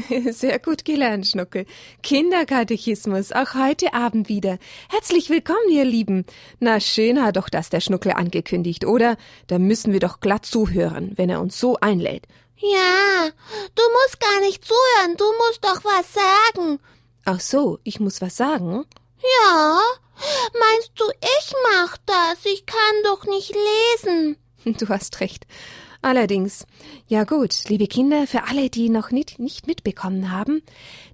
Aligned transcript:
Sehr 0.32 0.58
gut 0.58 0.84
gelernt, 0.84 1.26
Schnuckel. 1.26 1.66
Kinderkatechismus, 2.02 3.32
auch 3.32 3.54
heute 3.54 3.94
Abend 3.94 4.28
wieder. 4.28 4.58
Herzlich 4.88 5.30
willkommen, 5.30 5.70
ihr 5.70 5.84
Lieben. 5.84 6.24
Na, 6.60 6.80
schön 6.80 7.22
hat 7.22 7.36
doch 7.36 7.48
das 7.48 7.70
der 7.70 7.80
Schnuckel 7.80 8.12
angekündigt, 8.12 8.84
oder? 8.84 9.16
Da 9.46 9.58
müssen 9.58 9.92
wir 9.92 10.00
doch 10.00 10.20
glatt 10.20 10.44
zuhören, 10.44 11.12
wenn 11.16 11.30
er 11.30 11.40
uns 11.40 11.58
so 11.58 11.76
einlädt. 11.80 12.26
Ja, 12.56 13.30
du 13.74 13.82
musst 13.92 14.20
gar 14.20 14.40
nicht 14.40 14.64
zuhören, 14.64 15.16
du 15.16 15.24
musst 15.38 15.64
doch 15.64 15.84
was 15.84 16.12
sagen. 16.12 16.78
Ach 17.24 17.40
so, 17.40 17.78
ich 17.84 18.00
muss 18.00 18.20
was 18.20 18.36
sagen? 18.36 18.84
Ja, 19.22 19.80
meinst 20.58 20.92
du, 20.96 21.04
ich 21.38 21.54
mach 21.72 21.96
das? 22.06 22.44
Ich 22.44 22.66
kann 22.66 23.02
doch 23.04 23.24
nicht 23.24 23.54
lesen. 23.54 24.36
Du 24.78 24.88
hast 24.88 25.20
recht. 25.20 25.46
Allerdings, 26.06 26.68
ja 27.08 27.24
gut, 27.24 27.64
liebe 27.66 27.88
Kinder, 27.88 28.28
für 28.28 28.44
alle, 28.44 28.70
die 28.70 28.90
noch 28.90 29.10
nicht, 29.10 29.40
nicht 29.40 29.66
mitbekommen 29.66 30.30
haben, 30.30 30.62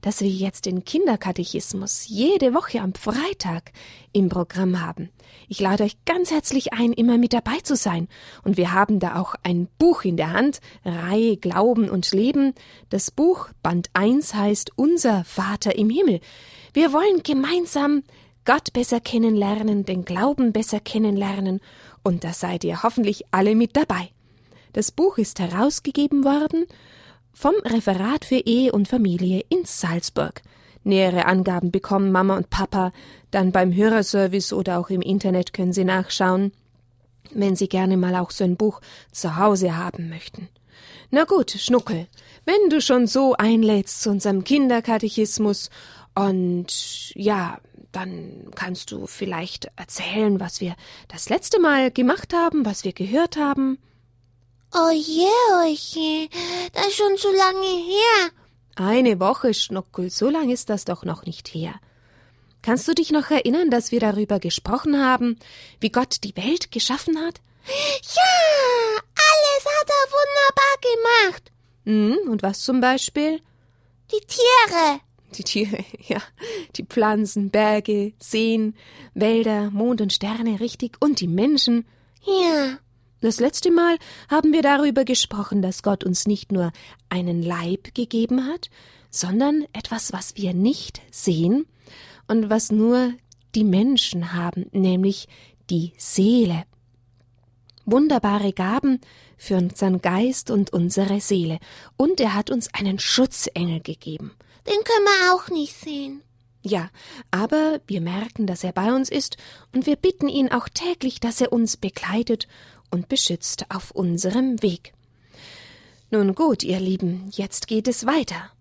dass 0.02 0.20
wir 0.20 0.28
jetzt 0.28 0.66
den 0.66 0.84
Kinderkatechismus 0.84 2.06
jede 2.08 2.52
Woche 2.52 2.82
am 2.82 2.92
Freitag 2.92 3.72
im 4.12 4.28
Programm 4.28 4.82
haben. 4.82 5.08
Ich 5.48 5.60
lade 5.60 5.84
euch 5.84 5.96
ganz 6.04 6.30
herzlich 6.30 6.74
ein, 6.74 6.92
immer 6.92 7.16
mit 7.16 7.32
dabei 7.32 7.58
zu 7.62 7.74
sein. 7.74 8.06
Und 8.44 8.58
wir 8.58 8.74
haben 8.74 8.98
da 8.98 9.18
auch 9.18 9.34
ein 9.42 9.66
Buch 9.78 10.04
in 10.04 10.18
der 10.18 10.34
Hand, 10.34 10.60
Reihe 10.84 11.38
Glauben 11.38 11.88
und 11.88 12.12
Leben. 12.12 12.52
Das 12.90 13.10
Buch, 13.10 13.48
Band 13.62 13.88
1, 13.94 14.34
heißt 14.34 14.72
Unser 14.76 15.24
Vater 15.24 15.74
im 15.74 15.88
Himmel. 15.88 16.20
Wir 16.74 16.92
wollen 16.92 17.22
gemeinsam 17.22 18.02
Gott 18.44 18.74
besser 18.74 19.00
kennenlernen, 19.00 19.86
den 19.86 20.04
Glauben 20.04 20.52
besser 20.52 20.80
kennenlernen, 20.80 21.60
und 22.02 22.24
da 22.24 22.34
seid 22.34 22.62
ihr 22.64 22.82
hoffentlich 22.82 23.24
alle 23.30 23.54
mit 23.54 23.74
dabei. 23.74 24.11
Das 24.72 24.90
Buch 24.90 25.18
ist 25.18 25.38
herausgegeben 25.38 26.24
worden 26.24 26.66
vom 27.32 27.54
Referat 27.64 28.24
für 28.24 28.36
Ehe 28.36 28.72
und 28.72 28.88
Familie 28.88 29.44
in 29.48 29.64
Salzburg. 29.64 30.42
Nähere 30.84 31.26
Angaben 31.26 31.70
bekommen 31.70 32.10
Mama 32.10 32.36
und 32.36 32.50
Papa 32.50 32.92
dann 33.30 33.52
beim 33.52 33.74
Hörerservice 33.74 34.52
oder 34.52 34.78
auch 34.78 34.90
im 34.90 35.00
Internet 35.00 35.52
können 35.52 35.72
Sie 35.72 35.84
nachschauen, 35.84 36.52
wenn 37.32 37.54
Sie 37.54 37.68
gerne 37.68 37.96
mal 37.96 38.16
auch 38.16 38.30
so 38.30 38.44
ein 38.44 38.56
Buch 38.56 38.80
zu 39.12 39.36
Hause 39.36 39.76
haben 39.76 40.08
möchten. 40.08 40.48
Na 41.10 41.24
gut, 41.24 41.50
Schnuckel, 41.50 42.08
wenn 42.44 42.70
du 42.70 42.80
schon 42.80 43.06
so 43.06 43.34
einlädst 43.34 44.00
zu 44.02 44.10
unserem 44.10 44.44
Kinderkatechismus 44.44 45.70
und 46.14 47.14
ja, 47.14 47.58
dann 47.92 48.50
kannst 48.54 48.90
du 48.90 49.06
vielleicht 49.06 49.70
erzählen, 49.76 50.40
was 50.40 50.60
wir 50.60 50.74
das 51.08 51.28
letzte 51.28 51.60
Mal 51.60 51.90
gemacht 51.90 52.32
haben, 52.34 52.64
was 52.64 52.84
wir 52.84 52.92
gehört 52.92 53.36
haben. 53.36 53.78
Oje, 54.74 55.28
oje, 55.60 56.28
das 56.72 56.86
ist 56.86 56.96
schon 56.96 57.16
zu 57.18 57.30
lange 57.30 57.66
her. 57.66 58.30
Eine 58.74 59.20
Woche, 59.20 59.52
Schnuckel, 59.52 60.08
so 60.08 60.30
lang 60.30 60.48
ist 60.48 60.70
das 60.70 60.86
doch 60.86 61.04
noch 61.04 61.26
nicht 61.26 61.48
her. 61.48 61.74
Kannst 62.62 62.88
du 62.88 62.94
dich 62.94 63.10
noch 63.10 63.30
erinnern, 63.30 63.70
dass 63.70 63.92
wir 63.92 64.00
darüber 64.00 64.38
gesprochen 64.38 64.98
haben, 64.98 65.38
wie 65.80 65.90
Gott 65.90 66.24
die 66.24 66.34
Welt 66.36 66.72
geschaffen 66.72 67.18
hat? 67.18 67.40
Ja, 67.66 69.02
alles 69.28 69.64
hat 69.66 69.90
er 69.90 70.06
wunderbar 70.16 71.30
gemacht. 71.30 71.52
Hm, 71.84 72.30
und 72.30 72.42
was 72.42 72.60
zum 72.60 72.80
Beispiel? 72.80 73.42
Die 74.10 74.24
Tiere. 74.26 75.00
Die 75.36 75.44
Tiere, 75.44 75.84
ja, 76.08 76.22
die 76.76 76.84
Pflanzen, 76.84 77.50
Berge, 77.50 78.14
Seen, 78.18 78.74
Wälder, 79.12 79.70
Mond 79.70 80.00
und 80.00 80.14
Sterne, 80.14 80.60
richtig, 80.60 80.96
und 81.00 81.20
die 81.20 81.28
Menschen. 81.28 81.86
Ja. 82.24 82.78
Das 83.22 83.38
letzte 83.38 83.70
Mal 83.70 83.98
haben 84.28 84.52
wir 84.52 84.62
darüber 84.62 85.04
gesprochen, 85.04 85.62
dass 85.62 85.84
Gott 85.84 86.02
uns 86.02 86.26
nicht 86.26 86.50
nur 86.50 86.72
einen 87.08 87.40
Leib 87.40 87.94
gegeben 87.94 88.48
hat, 88.48 88.68
sondern 89.10 89.64
etwas, 89.72 90.12
was 90.12 90.36
wir 90.36 90.54
nicht 90.54 91.00
sehen 91.12 91.66
und 92.26 92.50
was 92.50 92.72
nur 92.72 93.12
die 93.54 93.62
Menschen 93.62 94.32
haben, 94.32 94.66
nämlich 94.72 95.28
die 95.70 95.92
Seele. 95.96 96.64
Wunderbare 97.84 98.52
Gaben 98.52 99.00
für 99.36 99.56
unseren 99.56 100.02
Geist 100.02 100.50
und 100.50 100.72
unsere 100.72 101.20
Seele. 101.20 101.60
Und 101.96 102.20
er 102.20 102.34
hat 102.34 102.50
uns 102.50 102.74
einen 102.74 102.98
Schutzengel 102.98 103.80
gegeben. 103.80 104.32
Den 104.66 104.82
können 104.82 105.04
wir 105.04 105.34
auch 105.34 105.48
nicht 105.48 105.74
sehen. 105.76 106.22
Ja, 106.64 106.90
aber 107.30 107.80
wir 107.86 108.00
merken, 108.00 108.46
dass 108.46 108.64
er 108.64 108.72
bei 108.72 108.92
uns 108.92 109.10
ist, 109.10 109.36
und 109.72 109.86
wir 109.86 109.96
bitten 109.96 110.28
ihn 110.28 110.50
auch 110.50 110.68
täglich, 110.68 111.20
dass 111.20 111.40
er 111.40 111.52
uns 111.52 111.76
begleitet 111.76 112.46
und 112.92 113.08
beschützt 113.08 113.66
auf 113.70 113.90
unserem 113.90 114.62
Weg. 114.62 114.92
Nun 116.10 116.36
gut, 116.36 116.62
ihr 116.62 116.78
Lieben, 116.78 117.28
jetzt 117.32 117.66
geht 117.66 117.88
es 117.88 118.06
weiter. 118.06 118.51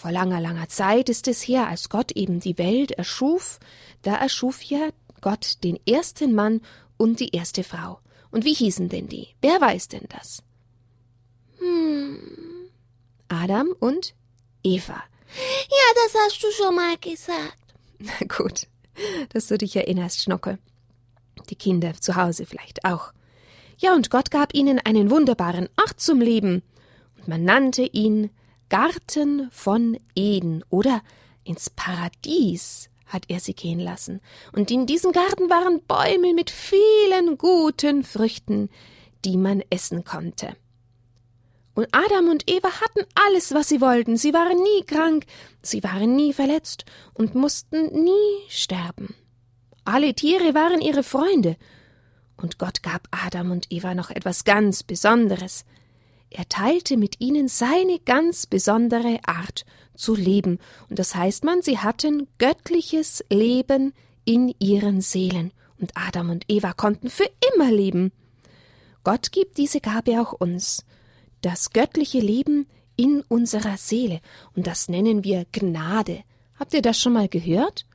Vor 0.00 0.12
langer, 0.12 0.40
langer 0.40 0.66
Zeit 0.70 1.10
ist 1.10 1.28
es 1.28 1.46
her, 1.46 1.68
als 1.68 1.90
Gott 1.90 2.12
eben 2.12 2.40
die 2.40 2.56
Welt 2.56 2.90
erschuf, 2.92 3.58
da 4.00 4.14
erschuf 4.14 4.62
ja 4.62 4.88
Gott 5.20 5.62
den 5.62 5.78
ersten 5.86 6.34
Mann 6.34 6.62
und 6.96 7.20
die 7.20 7.36
erste 7.36 7.64
Frau. 7.64 8.00
Und 8.30 8.46
wie 8.46 8.54
hießen 8.54 8.88
denn 8.88 9.08
die? 9.08 9.28
Wer 9.42 9.60
weiß 9.60 9.88
denn 9.88 10.06
das? 10.08 10.42
Hm. 11.58 12.18
Adam 13.28 13.74
und 13.78 14.14
Eva. 14.62 14.94
Ja, 14.94 16.02
das 16.06 16.14
hast 16.24 16.42
du 16.44 16.50
schon 16.50 16.76
mal 16.76 16.96
gesagt. 16.96 17.58
Na 17.98 18.26
gut, 18.26 18.68
dass 19.34 19.48
du 19.48 19.58
dich 19.58 19.76
erinnerst, 19.76 20.22
Schnockel. 20.22 20.58
Die 21.50 21.56
Kinder 21.56 21.92
zu 22.00 22.16
Hause 22.16 22.46
vielleicht 22.46 22.86
auch. 22.86 23.12
Ja, 23.76 23.94
und 23.94 24.08
Gott 24.08 24.30
gab 24.30 24.54
ihnen 24.54 24.78
einen 24.78 25.10
wunderbaren 25.10 25.68
Ort 25.78 26.00
zum 26.00 26.22
Leben, 26.22 26.62
und 27.18 27.28
man 27.28 27.44
nannte 27.44 27.82
ihn 27.82 28.30
Garten 28.70 29.48
von 29.50 29.98
Eden 30.14 30.64
oder 30.70 31.02
ins 31.44 31.68
Paradies 31.70 32.88
hat 33.04 33.24
er 33.28 33.40
sie 33.40 33.54
gehen 33.54 33.80
lassen, 33.80 34.20
und 34.52 34.70
in 34.70 34.86
diesem 34.86 35.10
Garten 35.10 35.50
waren 35.50 35.82
Bäume 35.82 36.32
mit 36.32 36.50
vielen 36.50 37.36
guten 37.36 38.04
Früchten, 38.04 38.70
die 39.24 39.36
man 39.36 39.62
essen 39.70 40.04
konnte. 40.04 40.56
Und 41.74 41.88
Adam 41.90 42.28
und 42.28 42.48
Eva 42.48 42.68
hatten 42.80 43.04
alles, 43.14 43.52
was 43.52 43.68
sie 43.68 43.80
wollten, 43.80 44.16
sie 44.16 44.32
waren 44.32 44.62
nie 44.62 44.84
krank, 44.86 45.26
sie 45.62 45.82
waren 45.82 46.14
nie 46.14 46.32
verletzt 46.32 46.84
und 47.14 47.34
mussten 47.34 48.04
nie 48.04 48.48
sterben. 48.48 49.14
Alle 49.84 50.14
Tiere 50.14 50.54
waren 50.54 50.80
ihre 50.80 51.02
Freunde, 51.02 51.56
und 52.36 52.58
Gott 52.58 52.84
gab 52.84 53.08
Adam 53.10 53.50
und 53.50 53.66
Eva 53.70 53.94
noch 53.94 54.10
etwas 54.10 54.44
ganz 54.44 54.84
Besonderes, 54.84 55.64
er 56.30 56.48
teilte 56.48 56.96
mit 56.96 57.20
ihnen 57.20 57.48
seine 57.48 57.98
ganz 57.98 58.46
besondere 58.46 59.18
Art 59.26 59.64
zu 59.94 60.14
leben, 60.14 60.58
und 60.88 60.98
das 60.98 61.14
heißt 61.14 61.44
man, 61.44 61.62
sie 61.62 61.78
hatten 61.78 62.28
göttliches 62.38 63.24
Leben 63.30 63.92
in 64.24 64.54
ihren 64.58 65.00
Seelen, 65.00 65.52
und 65.78 65.92
Adam 65.94 66.30
und 66.30 66.44
Eva 66.48 66.72
konnten 66.72 67.10
für 67.10 67.28
immer 67.52 67.70
leben. 67.70 68.12
Gott 69.02 69.32
gibt 69.32 69.58
diese 69.58 69.80
Gabe 69.80 70.20
auch 70.20 70.32
uns, 70.32 70.84
das 71.40 71.70
göttliche 71.70 72.20
Leben 72.20 72.66
in 72.96 73.22
unserer 73.28 73.76
Seele, 73.76 74.20
und 74.54 74.66
das 74.66 74.88
nennen 74.88 75.24
wir 75.24 75.46
Gnade. 75.52 76.22
Habt 76.58 76.74
ihr 76.74 76.82
das 76.82 77.00
schon 77.00 77.14
mal 77.14 77.28
gehört? 77.28 77.86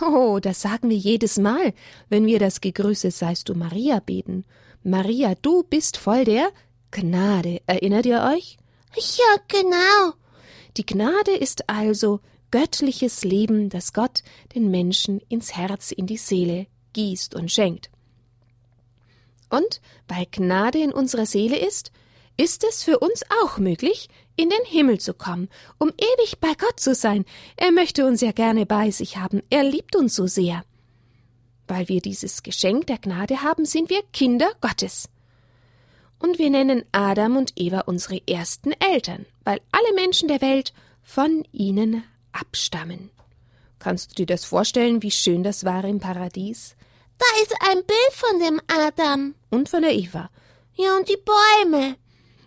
Oh, 0.00 0.38
das 0.40 0.62
sagen 0.62 0.88
wir 0.88 0.96
jedes 0.96 1.38
Mal, 1.38 1.74
wenn 2.08 2.26
wir 2.26 2.38
das 2.38 2.60
Gegrüßet 2.60 3.12
seist 3.12 3.48
du 3.48 3.54
Maria 3.54 4.00
beten. 4.00 4.44
Maria, 4.82 5.34
du 5.40 5.62
bist 5.64 5.96
voll 5.96 6.24
der 6.24 6.50
Gnade. 6.92 7.60
Erinnert 7.66 8.06
ihr 8.06 8.22
euch? 8.34 8.58
Ja, 8.94 9.36
genau. 9.48 10.14
Die 10.76 10.86
Gnade 10.86 11.32
ist 11.32 11.68
also 11.68 12.20
göttliches 12.50 13.24
Leben, 13.24 13.70
das 13.70 13.92
Gott 13.92 14.22
den 14.54 14.70
Menschen 14.70 15.20
ins 15.28 15.56
Herz, 15.56 15.90
in 15.90 16.06
die 16.06 16.18
Seele 16.18 16.66
gießt 16.92 17.34
und 17.34 17.50
schenkt. 17.50 17.90
Und 19.50 19.80
weil 20.06 20.26
Gnade 20.30 20.78
in 20.78 20.92
unserer 20.92 21.26
Seele 21.26 21.58
ist, 21.58 21.90
ist 22.36 22.64
es 22.64 22.82
für 22.82 22.98
uns 22.98 23.22
auch 23.42 23.58
möglich, 23.58 24.08
in 24.36 24.48
den 24.48 24.64
Himmel 24.64 24.98
zu 24.98 25.12
kommen, 25.14 25.48
um 25.78 25.90
ewig 25.90 26.38
bei 26.40 26.52
Gott 26.58 26.80
zu 26.80 26.94
sein. 26.94 27.24
Er 27.56 27.72
möchte 27.72 28.06
uns 28.06 28.20
ja 28.20 28.32
gerne 28.32 28.64
bei 28.66 28.90
sich 28.90 29.16
haben, 29.16 29.42
er 29.50 29.64
liebt 29.64 29.96
uns 29.96 30.14
so 30.14 30.26
sehr. 30.26 30.64
Weil 31.68 31.88
wir 31.88 32.00
dieses 32.00 32.42
Geschenk 32.42 32.86
der 32.86 32.98
Gnade 32.98 33.42
haben, 33.42 33.64
sind 33.64 33.90
wir 33.90 34.02
Kinder 34.12 34.50
Gottes 34.60 35.08
und 36.22 36.38
wir 36.38 36.50
nennen 36.50 36.84
Adam 36.92 37.36
und 37.36 37.52
Eva 37.56 37.80
unsere 37.80 38.20
ersten 38.26 38.72
Eltern, 38.72 39.26
weil 39.44 39.60
alle 39.72 39.94
Menschen 39.94 40.28
der 40.28 40.40
Welt 40.40 40.72
von 41.02 41.44
ihnen 41.52 42.04
abstammen. 42.32 43.10
Kannst 43.78 44.12
du 44.12 44.14
dir 44.14 44.26
das 44.26 44.44
vorstellen, 44.44 45.02
wie 45.02 45.10
schön 45.10 45.42
das 45.42 45.64
war 45.64 45.84
im 45.84 45.98
Paradies? 45.98 46.76
Da 47.18 47.42
ist 47.42 47.54
ein 47.68 47.84
Bild 47.84 48.12
von 48.12 48.38
dem 48.40 48.60
Adam. 48.68 49.34
Und 49.50 49.68
von 49.68 49.82
der 49.82 49.94
Eva. 49.94 50.30
Ja, 50.74 50.96
und 50.96 51.08
die 51.08 51.18
Bäume. 51.18 51.96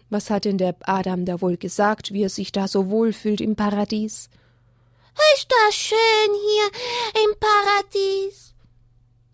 Was 0.10 0.30
hat 0.30 0.46
denn 0.46 0.58
der 0.58 0.76
Adam 0.82 1.26
da 1.26 1.42
wohl 1.42 1.58
gesagt, 1.58 2.14
wie 2.14 2.24
er 2.24 2.30
sich 2.30 2.52
da 2.52 2.68
so 2.68 2.90
wohlfühlt 2.90 3.42
im 3.42 3.56
Paradies? 3.56 4.30
Ist 5.36 5.48
das 5.50 5.76
schön 5.76 5.98
hier 5.98 7.24
im 7.26 7.40
Paradies. 7.40 8.54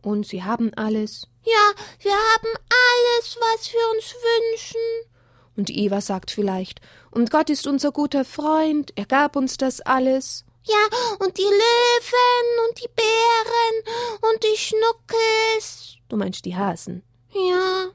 Und 0.02 0.26
sie 0.26 0.44
haben 0.44 0.74
alles. 0.76 1.28
Ja, 1.44 1.84
wir 2.00 2.14
haben 2.14 2.54
alles, 2.70 3.38
was 3.40 3.74
wir 3.74 3.90
uns 3.96 4.14
wünschen. 4.14 5.12
Und 5.58 5.70
Eva 5.70 6.02
sagt 6.02 6.32
vielleicht, 6.32 6.82
und 7.10 7.30
Gott 7.32 7.50
ist 7.50 7.68
unser 7.68 7.92
guter 7.92 8.26
Freund, 8.26 8.94
er 8.96 9.06
gab 9.06 9.36
uns 9.36 9.58
das 9.58 9.82
alles. 9.82 10.46
Ja, 10.64 10.98
und 11.20 11.38
die 11.38 11.42
Löwen 11.42 12.70
und 12.70 12.80
die 12.80 12.90
Bären 12.96 14.32
und 14.32 14.44
die 14.44 14.58
Schnuckels. 14.58 15.98
Du 16.10 16.18
meinst 16.18 16.46
die 16.46 16.56
Hasen? 16.56 17.04
Ja, 17.34 17.90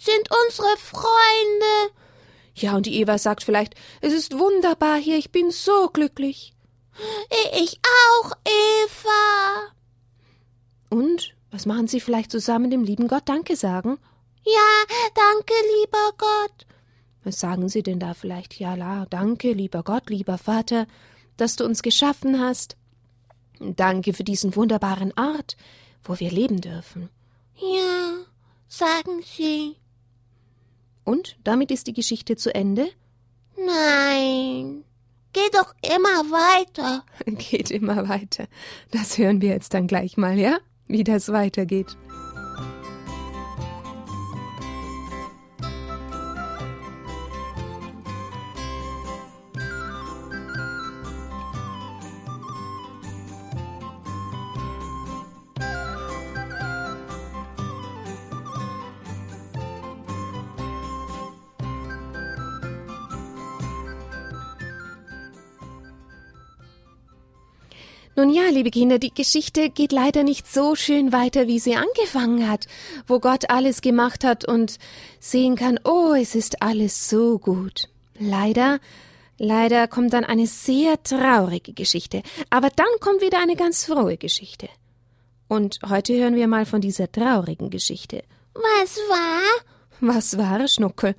sind 0.00 0.28
unsere 0.46 0.76
Freunde. 0.78 1.94
Ja, 2.54 2.76
und 2.76 2.86
die 2.86 3.00
Eva 3.00 3.18
sagt 3.18 3.44
vielleicht, 3.44 3.74
es 4.00 4.12
ist 4.12 4.38
wunderbar 4.38 4.96
hier, 4.96 5.16
ich 5.18 5.30
bin 5.30 5.50
so 5.50 5.88
glücklich. 5.88 6.54
Ich 7.54 7.78
auch, 8.22 8.32
Eva. 8.44 9.72
Und 10.90 11.34
was 11.50 11.66
machen 11.66 11.88
Sie 11.88 12.00
vielleicht 12.00 12.30
zusammen 12.30 12.70
dem 12.70 12.84
lieben 12.84 13.08
Gott 13.08 13.28
Danke 13.28 13.56
sagen? 13.56 13.98
Ja, 14.44 14.96
danke, 15.14 15.52
lieber 15.80 16.12
Gott. 16.16 16.66
Was 17.24 17.40
sagen 17.40 17.68
Sie 17.68 17.82
denn 17.82 17.98
da 17.98 18.14
vielleicht? 18.14 18.58
Ja, 18.58 18.74
la, 18.74 19.06
danke, 19.06 19.52
lieber 19.52 19.82
Gott, 19.82 20.08
lieber 20.08 20.38
Vater, 20.38 20.86
dass 21.36 21.56
du 21.56 21.64
uns 21.64 21.82
geschaffen 21.82 22.40
hast. 22.40 22.76
Danke 23.58 24.14
für 24.14 24.24
diesen 24.24 24.56
wunderbaren 24.56 25.12
Ort, 25.18 25.56
wo 26.02 26.18
wir 26.18 26.30
leben 26.30 26.60
dürfen. 26.60 27.10
Ja, 27.56 28.14
sagen 28.68 29.22
Sie. 29.22 29.76
Und 31.04 31.36
damit 31.44 31.70
ist 31.70 31.86
die 31.86 31.92
Geschichte 31.92 32.36
zu 32.36 32.54
Ende? 32.54 32.88
Nein. 33.56 34.84
Geh 35.32 35.48
doch 35.52 35.74
immer 35.82 36.30
weiter. 36.30 37.04
Geht 37.26 37.70
immer 37.70 38.08
weiter. 38.08 38.46
Das 38.90 39.18
hören 39.18 39.40
wir 39.42 39.50
jetzt 39.50 39.74
dann 39.74 39.86
gleich 39.86 40.16
mal, 40.16 40.38
ja? 40.38 40.58
Wie 40.90 41.04
das 41.04 41.32
weitergeht. 41.32 41.96
Nun 68.30 68.38
ja, 68.38 68.48
liebe 68.48 68.70
Kinder, 68.70 69.00
die 69.00 69.12
Geschichte 69.12 69.70
geht 69.70 69.90
leider 69.90 70.22
nicht 70.22 70.46
so 70.46 70.76
schön 70.76 71.10
weiter, 71.10 71.48
wie 71.48 71.58
sie 71.58 71.74
angefangen 71.74 72.48
hat, 72.48 72.68
wo 73.08 73.18
Gott 73.18 73.50
alles 73.50 73.82
gemacht 73.82 74.22
hat 74.22 74.44
und 74.44 74.78
sehen 75.18 75.56
kann, 75.56 75.80
oh, 75.82 76.12
es 76.12 76.36
ist 76.36 76.62
alles 76.62 77.10
so 77.10 77.40
gut. 77.40 77.88
Leider, 78.20 78.78
leider 79.36 79.88
kommt 79.88 80.12
dann 80.12 80.22
eine 80.22 80.46
sehr 80.46 81.02
traurige 81.02 81.72
Geschichte, 81.72 82.22
aber 82.50 82.70
dann 82.70 82.86
kommt 83.00 83.20
wieder 83.20 83.42
eine 83.42 83.56
ganz 83.56 83.86
frohe 83.86 84.16
Geschichte. 84.16 84.68
Und 85.48 85.80
heute 85.88 86.14
hören 86.16 86.36
wir 86.36 86.46
mal 86.46 86.66
von 86.66 86.80
dieser 86.80 87.10
traurigen 87.10 87.68
Geschichte. 87.68 88.22
Was 88.54 88.96
war? 89.08 89.42
Was 89.98 90.38
war, 90.38 90.68
Schnuckel? 90.68 91.16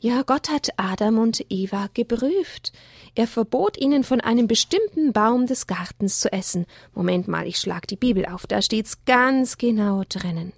Ja, 0.00 0.20
Gott 0.20 0.50
hat 0.50 0.68
Adam 0.76 1.16
und 1.16 1.46
Eva 1.48 1.88
geprüft. 1.94 2.72
Er 3.14 3.26
verbot 3.26 3.76
ihnen 3.76 4.04
von 4.04 4.20
einem 4.20 4.46
bestimmten 4.46 5.12
Baum 5.12 5.46
des 5.46 5.66
Gartens 5.66 6.20
zu 6.20 6.32
essen. 6.32 6.66
Moment 6.94 7.28
mal, 7.28 7.46
ich 7.46 7.58
schlag 7.58 7.86
die 7.86 7.96
Bibel 7.96 8.24
auf, 8.24 8.46
da 8.46 8.62
steht's 8.62 9.04
ganz 9.04 9.58
genau 9.58 10.02
drinnen. 10.08 10.52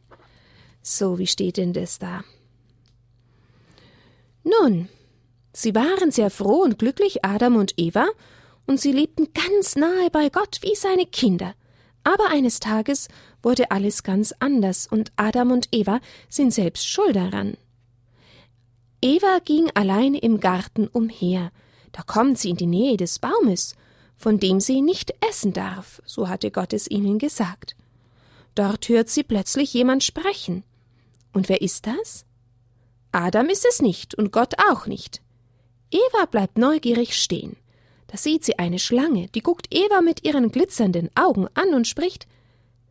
So, 0.83 1.19
wie 1.19 1.27
steht 1.27 1.57
denn 1.57 1.73
das 1.73 1.99
da? 1.99 2.23
Nun, 4.45 4.89
sie 5.53 5.75
waren 5.75 6.11
sehr 6.11 6.31
froh 6.31 6.63
und 6.63 6.79
glücklich, 6.79 7.25
Adam 7.25 7.57
und 7.57 7.75
Eva, 7.77 8.07
und 8.67 8.81
sie 8.81 8.93
lebten 8.93 9.29
ganz 9.35 9.77
nahe 9.77 10.11
bei 10.11 10.29
Gott 10.29 10.59
wie 10.63 10.75
seine 10.75 11.07
Kinder. 11.07 11.55
Aber 12.05 12.29
eines 12.29 12.61
Tages 12.61 13.09
wurde 13.43 13.71
alles 13.71 14.03
ganz 14.03 14.33
anders, 14.39 14.87
und 14.87 15.11
Adam 15.17 15.51
und 15.51 15.69
Eva 15.73 16.01
sind 16.29 16.53
selbst 16.53 16.87
schuld 16.87 17.17
daran. 17.17 17.57
Eva 19.01 19.39
ging 19.45 19.71
allein 19.75 20.15
im 20.15 20.39
Garten 20.39 20.87
umher. 20.87 21.51
Da 21.95 22.03
kommt 22.03 22.41
sie 22.41 22.51
in 22.51 22.57
die 22.57 22.67
Nähe 22.67 22.97
des 22.97 23.21
Baumes, 23.21 23.77
von 24.17 24.41
dem 24.41 24.59
sie 24.59 24.83
nicht 24.83 25.15
essen 25.31 25.53
darf, 25.53 26.03
so 26.05 26.29
hatte 26.29 26.51
Gott 26.51 26.73
es 26.73 26.91
ihnen 26.91 27.21
gesagt. 27.21 27.77
Dort 28.57 28.89
hört 28.89 29.09
sie 29.09 29.23
plötzlich 29.23 29.73
jemand 29.73 30.03
sprechen. 30.03 30.65
Und 31.33 31.49
wer 31.49 31.63
ist 31.63 31.87
das? 31.87 32.25
Adam 33.13 33.49
ist 33.49 33.65
es 33.65 33.81
nicht 33.81 34.17
und 34.17 34.33
Gott 34.33 34.55
auch 34.71 34.87
nicht. 34.87 35.23
Eva 35.93 36.27
bleibt 36.27 36.59
neugierig 36.59 37.17
stehen. 37.17 37.57
Da 38.09 38.17
sieht 38.17 38.45
sie 38.45 38.59
eine 38.59 38.81
Schlange, 38.81 39.29
die 39.29 39.41
guckt 39.41 39.69
Eva 39.71 40.01
mit 40.01 40.25
ihren 40.25 40.51
glitzernden 40.51 41.11
Augen 41.15 41.47
an 41.55 41.75
und 41.75 41.87
spricht 41.87 42.27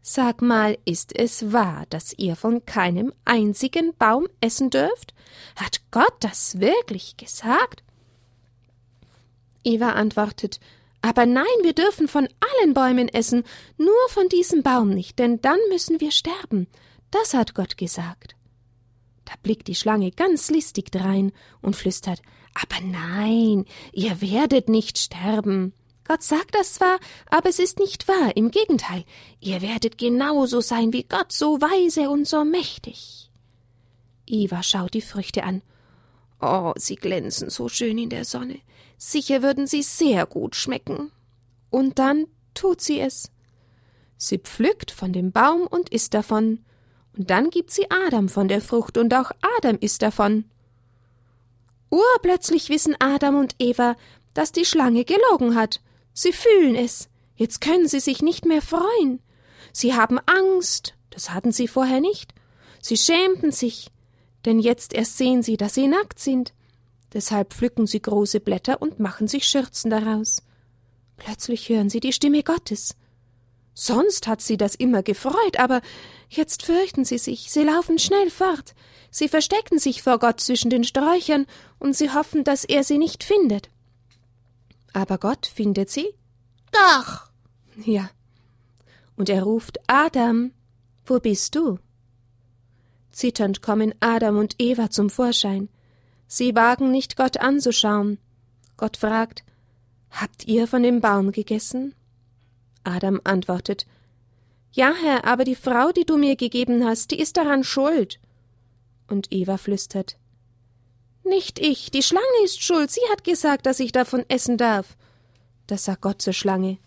Sag 0.01 0.41
mal, 0.41 0.77
ist 0.85 1.13
es 1.13 1.51
wahr, 1.51 1.85
dass 1.89 2.13
ihr 2.17 2.37
von 2.37 2.65
keinem 2.65 3.11
einzigen 3.25 3.93
Baum 3.97 4.27
essen 4.39 4.69
dürft? 4.69 5.13
Hat 5.57 5.81
Gott 5.91 6.15
das 6.21 6.61
wirklich 6.61 7.17
gesagt? 7.17 7.83
Eva 9.63 9.91
antwortet 9.91 10.59
Aber 11.01 11.25
nein, 11.25 11.45
wir 11.61 11.73
dürfen 11.73 12.07
von 12.07 12.27
allen 12.39 12.73
Bäumen 12.73 13.07
essen, 13.07 13.43
nur 13.77 14.09
von 14.09 14.29
diesem 14.29 14.63
Baum 14.63 14.89
nicht, 14.89 15.19
denn 15.19 15.41
dann 15.41 15.59
müssen 15.69 15.99
wir 15.99 16.11
sterben. 16.11 16.67
Das 17.11 17.33
hat 17.33 17.53
Gott 17.53 17.77
gesagt. 17.77 18.35
Da 19.25 19.33
blickt 19.41 19.67
die 19.67 19.75
Schlange 19.75 20.11
ganz 20.11 20.49
listig 20.49 20.91
drein 20.91 21.31
und 21.61 21.75
flüstert 21.75 22.21
Aber 22.53 22.83
nein, 22.85 23.65
ihr 23.91 24.21
werdet 24.21 24.69
nicht 24.69 24.97
sterben. 24.97 25.73
Gott 26.05 26.21
sagt 26.21 26.53
das 26.55 26.73
zwar, 26.73 26.99
aber 27.29 27.49
es 27.49 27.59
ist 27.59 27.79
nicht 27.79 28.07
wahr, 28.07 28.35
im 28.35 28.51
Gegenteil, 28.51 29.05
ihr 29.39 29.61
werdet 29.61 29.97
genauso 29.97 30.59
sein 30.59 30.91
wie 30.91 31.03
Gott, 31.03 31.31
so 31.31 31.61
weise 31.61 32.09
und 32.09 32.27
so 32.27 32.43
mächtig. 32.43 33.31
Eva 34.27 34.63
schaut 34.63 34.93
die 34.93 35.01
Früchte 35.01 35.43
an. 35.43 35.61
Oh, 36.45 36.73
sie 36.75 36.97
glänzen 36.97 37.49
so 37.49 37.69
schön 37.69 37.97
in 37.97 38.09
der 38.09 38.25
Sonne. 38.25 38.59
Sicher 38.97 39.41
würden 39.41 39.65
sie 39.65 39.81
sehr 39.81 40.25
gut 40.25 40.57
schmecken. 40.57 41.09
Und 41.69 41.99
dann 41.99 42.27
tut 42.53 42.81
sie 42.81 42.99
es. 42.99 43.31
Sie 44.17 44.39
pflückt 44.39 44.91
von 44.91 45.13
dem 45.13 45.31
Baum 45.31 45.65
und 45.65 45.87
isst 45.87 46.13
davon. 46.13 46.59
Und 47.15 47.29
dann 47.29 47.49
gibt 47.49 47.71
sie 47.71 47.89
Adam 47.89 48.27
von 48.27 48.49
der 48.49 48.59
Frucht, 48.59 48.97
und 48.97 49.13
auch 49.13 49.31
Adam 49.57 49.77
isst 49.79 50.01
davon. 50.01 50.43
Urplötzlich 51.89 52.67
wissen 52.67 52.97
Adam 52.99 53.35
und 53.35 53.55
Eva, 53.59 53.95
dass 54.33 54.51
die 54.51 54.65
Schlange 54.65 55.05
gelogen 55.05 55.55
hat. 55.55 55.79
Sie 56.13 56.33
fühlen 56.33 56.75
es. 56.75 57.07
Jetzt 57.37 57.61
können 57.61 57.87
sie 57.87 58.01
sich 58.01 58.21
nicht 58.21 58.45
mehr 58.45 58.61
freuen. 58.61 59.21
Sie 59.71 59.93
haben 59.93 60.19
Angst. 60.25 60.95
Das 61.09 61.29
hatten 61.29 61.53
sie 61.53 61.69
vorher 61.69 62.01
nicht. 62.01 62.33
Sie 62.81 62.97
schämten 62.97 63.53
sich. 63.53 63.92
Denn 64.45 64.59
jetzt 64.59 64.93
erst 64.93 65.17
sehen 65.17 65.41
sie, 65.41 65.57
dass 65.57 65.73
sie 65.73 65.87
nackt 65.87 66.19
sind. 66.19 66.53
Deshalb 67.13 67.53
pflücken 67.53 67.87
sie 67.87 68.01
große 68.01 68.39
Blätter 68.39 68.81
und 68.81 68.99
machen 68.99 69.27
sich 69.27 69.45
Schürzen 69.45 69.89
daraus. 69.89 70.43
Plötzlich 71.17 71.69
hören 71.69 71.89
sie 71.89 71.99
die 71.99 72.13
Stimme 72.13 72.43
Gottes. 72.43 72.95
Sonst 73.75 74.27
hat 74.27 74.41
sie 74.41 74.57
das 74.57 74.75
immer 74.75 75.01
gefreut, 75.01 75.57
aber 75.57 75.81
jetzt 76.29 76.63
fürchten 76.63 77.05
sie 77.05 77.17
sich, 77.17 77.51
sie 77.51 77.63
laufen 77.63 77.97
schnell 77.97 78.29
fort, 78.29 78.75
sie 79.09 79.27
verstecken 79.27 79.79
sich 79.79 80.03
vor 80.03 80.19
Gott 80.19 80.39
zwischen 80.41 80.69
den 80.69 80.83
Sträuchern 80.83 81.47
und 81.79 81.95
sie 81.95 82.11
hoffen, 82.11 82.43
dass 82.43 82.65
er 82.65 82.83
sie 82.83 82.99
nicht 82.99 83.23
findet. 83.23 83.69
Aber 84.93 85.17
Gott 85.17 85.47
findet 85.47 85.89
sie? 85.89 86.13
Doch. 86.71 87.29
Ja. 87.83 88.11
Und 89.15 89.29
er 89.29 89.43
ruft 89.43 89.79
Adam, 89.87 90.51
wo 91.05 91.19
bist 91.19 91.55
du? 91.55 91.79
Zitternd 93.13 93.61
kommen 93.61 93.93
Adam 94.01 94.37
und 94.37 94.55
Eva 94.59 94.89
zum 94.89 95.09
Vorschein. 95.09 95.69
Sie 96.27 96.55
wagen 96.55 96.91
nicht, 96.91 97.15
Gott 97.15 97.37
anzuschauen. 97.37 98.17
Gott 98.75 98.97
fragt, 98.97 99.43
Habt 100.09 100.45
ihr 100.45 100.67
von 100.67 100.83
dem 100.83 101.01
Baum 101.01 101.31
gegessen? 101.31 101.95
Adam 102.83 103.21
antwortet, 103.23 103.87
Ja, 104.71 104.93
Herr, 105.01 105.25
aber 105.25 105.43
die 105.43 105.55
Frau, 105.55 105.91
die 105.91 106.05
du 106.05 106.17
mir 106.17 106.35
gegeben 106.35 106.85
hast, 106.85 107.11
die 107.11 107.19
ist 107.19 107.37
daran 107.37 107.63
schuld. 107.63 108.19
Und 109.07 109.31
Eva 109.31 109.57
flüstert, 109.57 110.17
nicht 111.23 111.59
ich, 111.59 111.89
die 111.89 112.03
Schlange 112.03 112.25
ist 112.43 112.61
schuld, 112.61 112.91
sie 112.91 113.01
hat 113.11 113.23
gesagt, 113.23 113.65
dass 113.65 113.79
ich 113.79 113.91
davon 113.91 114.25
essen 114.27 114.57
darf. 114.57 114.97
Das 115.67 115.85
sagt 115.85 116.01
Gott 116.01 116.21
zur 116.21 116.33
Schlange. 116.33 116.77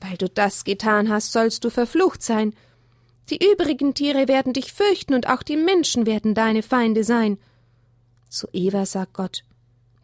Weil 0.00 0.16
du 0.16 0.28
das 0.28 0.64
getan 0.64 1.10
hast, 1.10 1.32
sollst 1.32 1.62
du 1.64 1.70
verflucht 1.70 2.22
sein. 2.22 2.54
Die 3.30 3.38
übrigen 3.52 3.94
Tiere 3.94 4.28
werden 4.28 4.52
dich 4.52 4.72
fürchten 4.72 5.14
und 5.14 5.28
auch 5.28 5.42
die 5.42 5.56
Menschen 5.56 6.06
werden 6.06 6.34
deine 6.34 6.62
Feinde 6.62 7.04
sein. 7.04 7.38
Zu 8.28 8.48
Eva 8.52 8.86
sagt 8.86 9.14
Gott, 9.14 9.44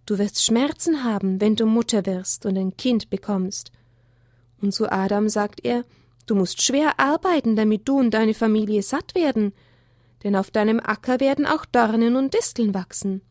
du 0.06 0.18
wirst 0.18 0.44
Schmerzen 0.44 1.04
haben, 1.04 1.40
wenn 1.40 1.56
du 1.56 1.66
Mutter 1.66 2.06
wirst 2.06 2.46
und 2.46 2.56
ein 2.56 2.76
Kind 2.76 3.10
bekommst. 3.10 3.72
Und 4.60 4.72
zu 4.72 4.90
Adam 4.90 5.28
sagt 5.28 5.64
er, 5.64 5.84
du 6.26 6.34
musst 6.34 6.62
schwer 6.62 6.98
arbeiten, 6.98 7.56
damit 7.56 7.88
du 7.88 7.98
und 7.98 8.12
deine 8.12 8.34
Familie 8.34 8.82
satt 8.82 9.14
werden, 9.14 9.52
denn 10.24 10.36
auf 10.36 10.50
deinem 10.50 10.80
Acker 10.80 11.20
werden 11.20 11.46
auch 11.46 11.64
Dornen 11.64 12.16
und 12.16 12.34
Disteln 12.34 12.74
wachsen. 12.74 13.22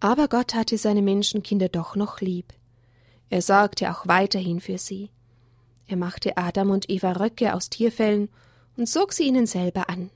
Aber 0.00 0.28
Gott 0.28 0.54
hatte 0.54 0.76
seine 0.76 1.02
Menschenkinder 1.02 1.68
doch 1.68 1.96
noch 1.96 2.20
lieb. 2.20 2.52
Er 3.30 3.40
sorgte 3.40 3.90
auch 3.90 4.06
weiterhin 4.06 4.60
für 4.60 4.78
sie. 4.78 5.10
Er 5.86 5.96
machte 5.96 6.36
Adam 6.36 6.70
und 6.70 6.88
Eva 6.88 7.12
Röcke 7.12 7.54
aus 7.54 7.70
Tierfellen 7.70 8.28
und 8.76 8.88
zog 8.88 9.12
sie 9.12 9.24
ihnen 9.24 9.46
selber 9.46 9.88
an. 9.88 10.10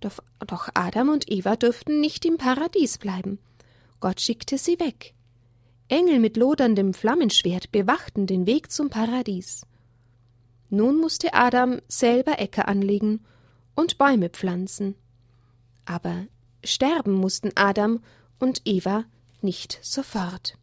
Doch, 0.00 0.18
doch 0.46 0.68
Adam 0.74 1.08
und 1.08 1.30
Eva 1.30 1.56
durften 1.56 2.00
nicht 2.00 2.24
im 2.24 2.36
Paradies 2.36 2.98
bleiben. 2.98 3.38
Gott 4.00 4.20
schickte 4.20 4.58
sie 4.58 4.78
weg. 4.78 5.14
Engel 5.88 6.20
mit 6.20 6.36
loderndem 6.36 6.94
Flammenschwert 6.94 7.72
bewachten 7.72 8.26
den 8.26 8.46
Weg 8.46 8.70
zum 8.70 8.90
Paradies. 8.90 9.66
Nun 10.70 11.00
musste 11.00 11.32
Adam 11.32 11.80
selber 11.88 12.38
Äcker 12.38 12.68
anlegen 12.68 13.24
und 13.74 13.96
Bäume 13.96 14.28
pflanzen. 14.28 14.94
Aber 15.86 16.26
sterben 16.62 17.14
mussten 17.14 17.50
Adam 17.56 18.00
und 18.38 18.60
Eva 18.66 19.04
nicht 19.40 19.78
sofort. 19.82 20.57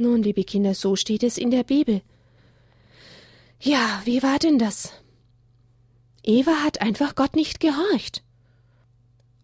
Nun, 0.00 0.22
liebe 0.22 0.44
Kinder, 0.44 0.72
so 0.72 0.96
steht 0.96 1.22
es 1.22 1.36
in 1.36 1.50
der 1.50 1.62
Bibel. 1.62 2.00
Ja, 3.60 4.00
wie 4.06 4.22
war 4.22 4.38
denn 4.38 4.58
das? 4.58 4.94
Eva 6.22 6.62
hat 6.64 6.80
einfach 6.80 7.14
Gott 7.14 7.36
nicht 7.36 7.60
gehorcht. 7.60 8.22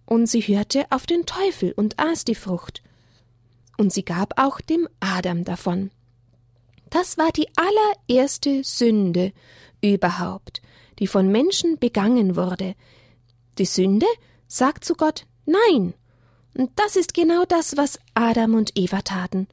Und 0.06 0.28
sie 0.28 0.40
hörte 0.40 0.86
auf 0.88 1.04
den 1.04 1.26
Teufel 1.26 1.74
und 1.76 1.98
aß 1.98 2.24
die 2.24 2.34
Frucht. 2.34 2.82
Und 3.76 3.92
sie 3.92 4.02
gab 4.02 4.40
auch 4.40 4.62
dem 4.62 4.88
Adam 4.98 5.44
davon. 5.44 5.90
Das 6.88 7.18
war 7.18 7.32
die 7.32 7.48
allererste 8.08 8.64
Sünde 8.64 9.34
überhaupt, 9.82 10.62
die 11.00 11.06
von 11.06 11.30
Menschen 11.30 11.78
begangen 11.78 12.34
wurde. 12.34 12.76
Die 13.58 13.66
Sünde 13.66 14.06
sagt 14.46 14.86
zu 14.86 14.94
Gott 14.94 15.26
Nein. 15.44 15.92
Und 16.54 16.70
das 16.76 16.96
ist 16.96 17.12
genau 17.12 17.44
das, 17.44 17.76
was 17.76 17.98
Adam 18.14 18.54
und 18.54 18.72
Eva 18.74 19.02
taten. 19.02 19.48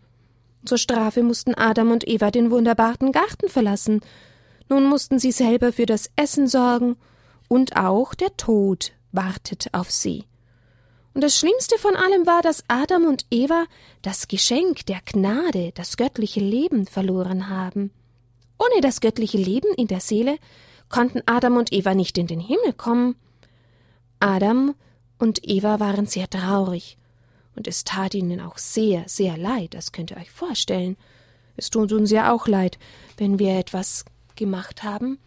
Zur 0.65 0.77
Strafe 0.77 1.23
mussten 1.23 1.55
Adam 1.55 1.91
und 1.91 2.07
Eva 2.07 2.31
den 2.31 2.49
wunderbaren 2.49 3.11
Garten 3.11 3.49
verlassen. 3.49 4.01
Nun 4.69 4.85
mussten 4.85 5.19
sie 5.19 5.31
selber 5.31 5.73
für 5.73 5.85
das 5.85 6.09
Essen 6.15 6.47
sorgen, 6.47 6.95
und 7.49 7.75
auch 7.75 8.13
der 8.13 8.35
Tod 8.37 8.93
wartet 9.11 9.67
auf 9.73 9.91
sie. 9.91 10.25
Und 11.13 11.23
das 11.23 11.37
Schlimmste 11.37 11.77
von 11.77 11.95
allem 11.95 12.25
war, 12.25 12.41
dass 12.41 12.63
Adam 12.67 13.05
und 13.05 13.25
Eva 13.29 13.65
das 14.01 14.27
Geschenk 14.27 14.85
der 14.87 15.01
Gnade, 15.05 15.71
das 15.75 15.97
göttliche 15.97 16.39
Leben 16.39 16.87
verloren 16.87 17.49
haben. 17.49 17.91
Ohne 18.57 18.81
das 18.81 19.01
göttliche 19.01 19.37
Leben 19.37 19.71
in 19.75 19.87
der 19.87 19.99
Seele 19.99 20.37
konnten 20.89 21.21
Adam 21.25 21.57
und 21.57 21.71
Eva 21.71 21.93
nicht 21.93 22.17
in 22.17 22.27
den 22.27 22.39
Himmel 22.39 22.73
kommen. 22.73 23.15
Adam 24.19 24.73
und 25.19 25.47
Eva 25.47 25.79
waren 25.79 26.07
sehr 26.07 26.29
traurig, 26.29 26.97
und 27.55 27.67
es 27.67 27.83
tat 27.83 28.13
ihnen 28.13 28.39
auch 28.39 28.57
sehr, 28.57 29.03
sehr 29.07 29.37
leid, 29.37 29.73
das 29.73 29.91
könnt 29.91 30.11
ihr 30.11 30.17
euch 30.17 30.31
vorstellen. 30.31 30.97
Es 31.55 31.69
tut 31.69 31.91
uns 31.91 32.09
ja 32.11 32.33
auch 32.33 32.47
leid, 32.47 32.79
wenn 33.17 33.39
wir 33.39 33.57
etwas 33.57 34.05
gemacht 34.35 34.83
haben, 34.83 35.19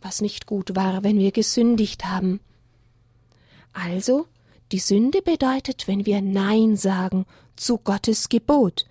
was 0.00 0.20
nicht 0.20 0.46
gut 0.46 0.74
war, 0.74 1.02
wenn 1.02 1.18
wir 1.18 1.32
gesündigt 1.32 2.06
haben. 2.06 2.40
Also 3.72 4.26
die 4.72 4.78
Sünde 4.78 5.20
bedeutet, 5.20 5.86
wenn 5.88 6.06
wir 6.06 6.22
Nein 6.22 6.76
sagen 6.76 7.26
zu 7.56 7.78
Gottes 7.78 8.28
Gebot. 8.28 8.86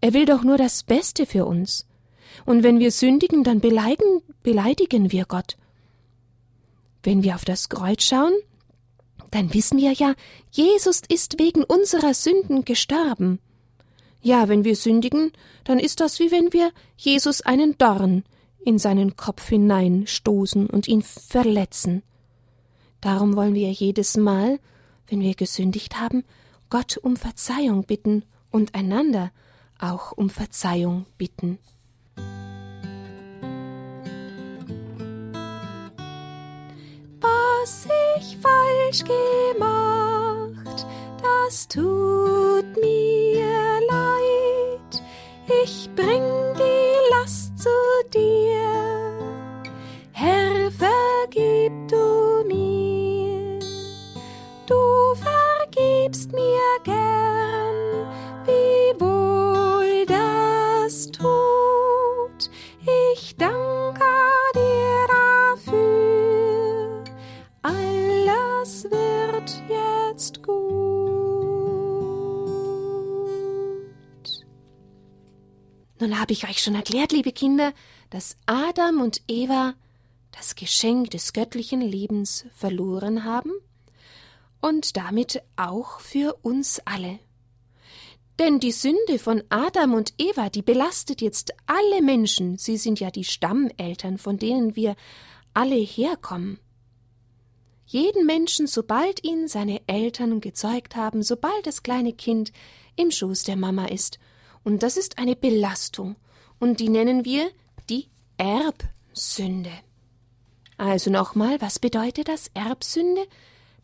Er 0.00 0.12
will 0.12 0.26
doch 0.26 0.44
nur 0.44 0.58
das 0.58 0.82
Beste 0.82 1.26
für 1.26 1.44
uns. 1.44 1.86
Und 2.44 2.62
wenn 2.62 2.78
wir 2.78 2.92
sündigen, 2.92 3.42
dann 3.42 3.60
beleidigen, 3.60 4.22
beleidigen 4.42 5.10
wir 5.10 5.24
Gott. 5.24 5.56
Wenn 7.02 7.22
wir 7.22 7.34
auf 7.34 7.44
das 7.44 7.68
Kreuz 7.68 8.02
schauen, 8.02 8.32
dann 9.30 9.52
wissen 9.54 9.78
wir 9.78 9.92
ja, 9.92 10.14
Jesus 10.50 11.02
ist 11.08 11.38
wegen 11.38 11.64
unserer 11.64 12.14
Sünden 12.14 12.64
gestorben. 12.64 13.40
Ja, 14.20 14.48
wenn 14.48 14.64
wir 14.64 14.76
sündigen, 14.76 15.32
dann 15.64 15.78
ist 15.78 16.00
das 16.00 16.18
wie 16.18 16.30
wenn 16.30 16.52
wir 16.52 16.72
Jesus 16.96 17.40
einen 17.42 17.78
Dorn 17.78 18.24
in 18.64 18.78
seinen 18.78 19.16
Kopf 19.16 19.48
hineinstoßen 19.48 20.68
und 20.68 20.88
ihn 20.88 21.02
verletzen. 21.02 22.02
Darum 23.00 23.36
wollen 23.36 23.54
wir 23.54 23.70
jedes 23.70 24.16
Mal, 24.16 24.58
wenn 25.06 25.20
wir 25.20 25.34
gesündigt 25.34 26.00
haben, 26.00 26.24
Gott 26.68 26.98
um 26.98 27.16
Verzeihung 27.16 27.84
bitten 27.84 28.24
und 28.50 28.74
einander 28.74 29.30
auch 29.78 30.12
um 30.12 30.28
Verzeihung 30.28 31.06
bitten. 31.16 31.58
Falsch 38.42 39.04
gemacht, 39.04 40.86
das 41.22 41.68
tut 41.68 42.76
mir 42.80 43.80
leid. 43.88 45.02
Ich 45.64 45.88
bring 45.94 46.22
die 46.56 47.14
Last 47.14 47.58
zu 47.58 47.70
dir, 48.12 49.12
Herr, 50.12 50.70
vergib 50.70 51.72
du 51.88 52.44
mir. 52.46 52.58
Gibst 56.08 56.32
mir 56.32 56.80
gern, 56.84 57.47
Nun 76.00 76.20
habe 76.20 76.32
ich 76.32 76.48
euch 76.48 76.62
schon 76.62 76.74
erklärt, 76.74 77.12
liebe 77.12 77.32
Kinder, 77.32 77.72
dass 78.10 78.36
Adam 78.46 79.00
und 79.00 79.22
Eva 79.26 79.74
das 80.30 80.54
Geschenk 80.54 81.10
des 81.10 81.32
göttlichen 81.32 81.80
Lebens 81.80 82.46
verloren 82.54 83.24
haben 83.24 83.52
und 84.60 84.96
damit 84.96 85.42
auch 85.56 86.00
für 86.00 86.38
uns 86.42 86.80
alle. 86.84 87.18
Denn 88.38 88.60
die 88.60 88.70
Sünde 88.70 89.18
von 89.18 89.42
Adam 89.48 89.94
und 89.94 90.14
Eva, 90.18 90.48
die 90.48 90.62
belastet 90.62 91.20
jetzt 91.20 91.52
alle 91.66 92.02
Menschen, 92.02 92.56
sie 92.56 92.76
sind 92.76 93.00
ja 93.00 93.10
die 93.10 93.24
Stammeltern, 93.24 94.18
von 94.18 94.38
denen 94.38 94.76
wir 94.76 94.94
alle 95.54 95.74
herkommen. 95.74 96.60
Jeden 97.86 98.26
Menschen, 98.26 98.68
sobald 98.68 99.24
ihn 99.24 99.48
seine 99.48 99.80
Eltern 99.88 100.40
gezeugt 100.40 100.94
haben, 100.94 101.22
sobald 101.24 101.66
das 101.66 101.82
kleine 101.82 102.12
Kind 102.12 102.52
im 102.94 103.10
Schoß 103.10 103.42
der 103.42 103.56
Mama 103.56 103.86
ist. 103.86 104.20
Und 104.68 104.82
das 104.82 104.98
ist 104.98 105.16
eine 105.16 105.34
Belastung, 105.34 106.16
und 106.58 106.78
die 106.78 106.90
nennen 106.90 107.24
wir 107.24 107.50
die 107.88 108.10
Erbsünde. 108.36 109.72
Also 110.76 111.10
nochmal, 111.10 111.58
was 111.62 111.78
bedeutet 111.78 112.28
das 112.28 112.50
Erbsünde? 112.52 113.26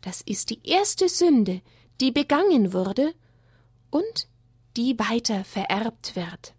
Das 0.01 0.21
ist 0.21 0.51
die 0.51 0.59
erste 0.63 1.09
Sünde, 1.09 1.61
die 2.01 2.11
begangen 2.11 2.71
wurde 2.71 3.15
und 3.89 4.27
die 4.77 4.99
weiter 4.99 5.43
vererbt 5.43 6.15
wird. 6.15 6.53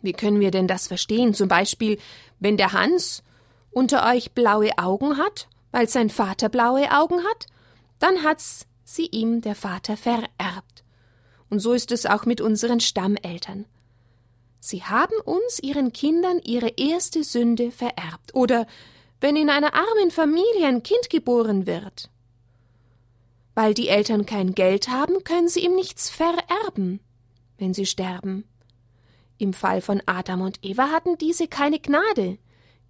Wie 0.00 0.12
können 0.12 0.40
wir 0.40 0.50
denn 0.50 0.66
das 0.66 0.88
verstehen? 0.88 1.34
Zum 1.34 1.46
Beispiel, 1.46 2.00
wenn 2.40 2.56
der 2.56 2.72
Hans 2.72 3.22
unter 3.70 4.12
euch 4.12 4.32
blaue 4.32 4.76
Augen 4.76 5.18
hat, 5.18 5.46
weil 5.70 5.88
sein 5.88 6.10
Vater 6.10 6.48
blaue 6.48 6.90
Augen 6.90 7.22
hat, 7.30 7.46
dann 8.00 8.24
hat's 8.24 8.66
sie 8.82 9.06
ihm 9.06 9.40
der 9.40 9.54
Vater 9.54 9.96
vererbt. 9.96 10.81
Und 11.52 11.58
so 11.58 11.74
ist 11.74 11.92
es 11.92 12.06
auch 12.06 12.24
mit 12.24 12.40
unseren 12.40 12.80
Stammeltern. 12.80 13.66
Sie 14.58 14.84
haben 14.84 15.14
uns, 15.22 15.58
ihren 15.62 15.92
Kindern, 15.92 16.40
ihre 16.42 16.70
erste 16.78 17.24
Sünde 17.24 17.70
vererbt. 17.70 18.34
Oder 18.34 18.66
wenn 19.20 19.36
in 19.36 19.50
einer 19.50 19.74
armen 19.74 20.10
Familie 20.10 20.66
ein 20.66 20.82
Kind 20.82 21.10
geboren 21.10 21.66
wird. 21.66 22.08
Weil 23.54 23.74
die 23.74 23.88
Eltern 23.88 24.24
kein 24.24 24.54
Geld 24.54 24.88
haben, 24.88 25.24
können 25.24 25.46
sie 25.46 25.62
ihm 25.62 25.74
nichts 25.74 26.08
vererben, 26.08 27.00
wenn 27.58 27.74
sie 27.74 27.84
sterben. 27.84 28.44
Im 29.36 29.52
Fall 29.52 29.82
von 29.82 30.02
Adam 30.06 30.40
und 30.40 30.58
Eva 30.62 30.88
hatten 30.88 31.18
diese 31.18 31.48
keine 31.48 31.80
Gnade, 31.80 32.38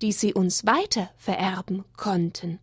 die 0.03 0.13
sie 0.13 0.35
uns 0.35 0.65
weiter 0.67 1.11
vererben 1.17 1.85
konnten. 1.97 2.61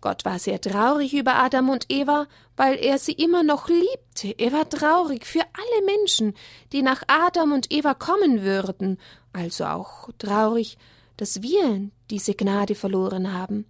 Gott 0.00 0.24
war 0.24 0.38
sehr 0.38 0.60
traurig 0.60 1.12
über 1.12 1.34
Adam 1.36 1.70
und 1.70 1.86
Eva, 1.88 2.28
weil 2.56 2.76
er 2.76 2.98
sie 2.98 3.12
immer 3.12 3.42
noch 3.42 3.68
liebte. 3.68 4.34
Er 4.38 4.52
war 4.52 4.68
traurig 4.68 5.26
für 5.26 5.40
alle 5.40 5.86
Menschen, 5.86 6.34
die 6.72 6.82
nach 6.82 7.02
Adam 7.08 7.52
und 7.52 7.72
Eva 7.72 7.94
kommen 7.94 8.42
würden, 8.42 8.98
also 9.32 9.64
auch 9.64 10.08
traurig, 10.18 10.78
dass 11.16 11.42
wir 11.42 11.90
diese 12.10 12.34
Gnade 12.34 12.76
verloren 12.76 13.32
haben. 13.32 13.64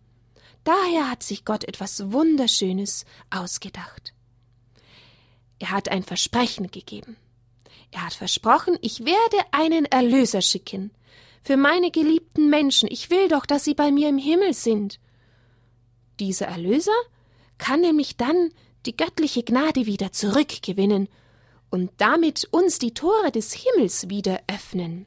Daher 0.64 1.10
hat 1.10 1.22
sich 1.22 1.46
Gott 1.46 1.64
etwas 1.64 2.12
Wunderschönes 2.12 3.06
ausgedacht. 3.30 4.12
Er 5.58 5.70
hat 5.70 5.88
ein 5.88 6.02
Versprechen 6.02 6.70
gegeben. 6.70 7.16
Er 7.90 8.04
hat 8.04 8.12
versprochen, 8.12 8.76
ich 8.82 9.00
werde 9.06 9.44
einen 9.50 9.86
Erlöser 9.86 10.42
schicken. 10.42 10.90
Für 11.42 11.56
meine 11.56 11.90
geliebten 11.90 12.50
Menschen, 12.50 12.88
ich 12.90 13.08
will 13.08 13.28
doch, 13.28 13.46
dass 13.46 13.64
sie 13.64 13.74
bei 13.74 13.90
mir 13.90 14.10
im 14.10 14.18
Himmel 14.18 14.52
sind. 14.52 15.00
Dieser 16.20 16.46
Erlöser 16.46 16.92
kann 17.58 17.80
nämlich 17.80 18.16
dann 18.16 18.50
die 18.86 18.96
göttliche 18.96 19.42
Gnade 19.42 19.86
wieder 19.86 20.12
zurückgewinnen 20.12 21.08
und 21.70 21.90
damit 21.98 22.48
uns 22.50 22.78
die 22.78 22.94
Tore 22.94 23.30
des 23.30 23.52
Himmels 23.52 24.08
wieder 24.08 24.40
öffnen. 24.46 25.06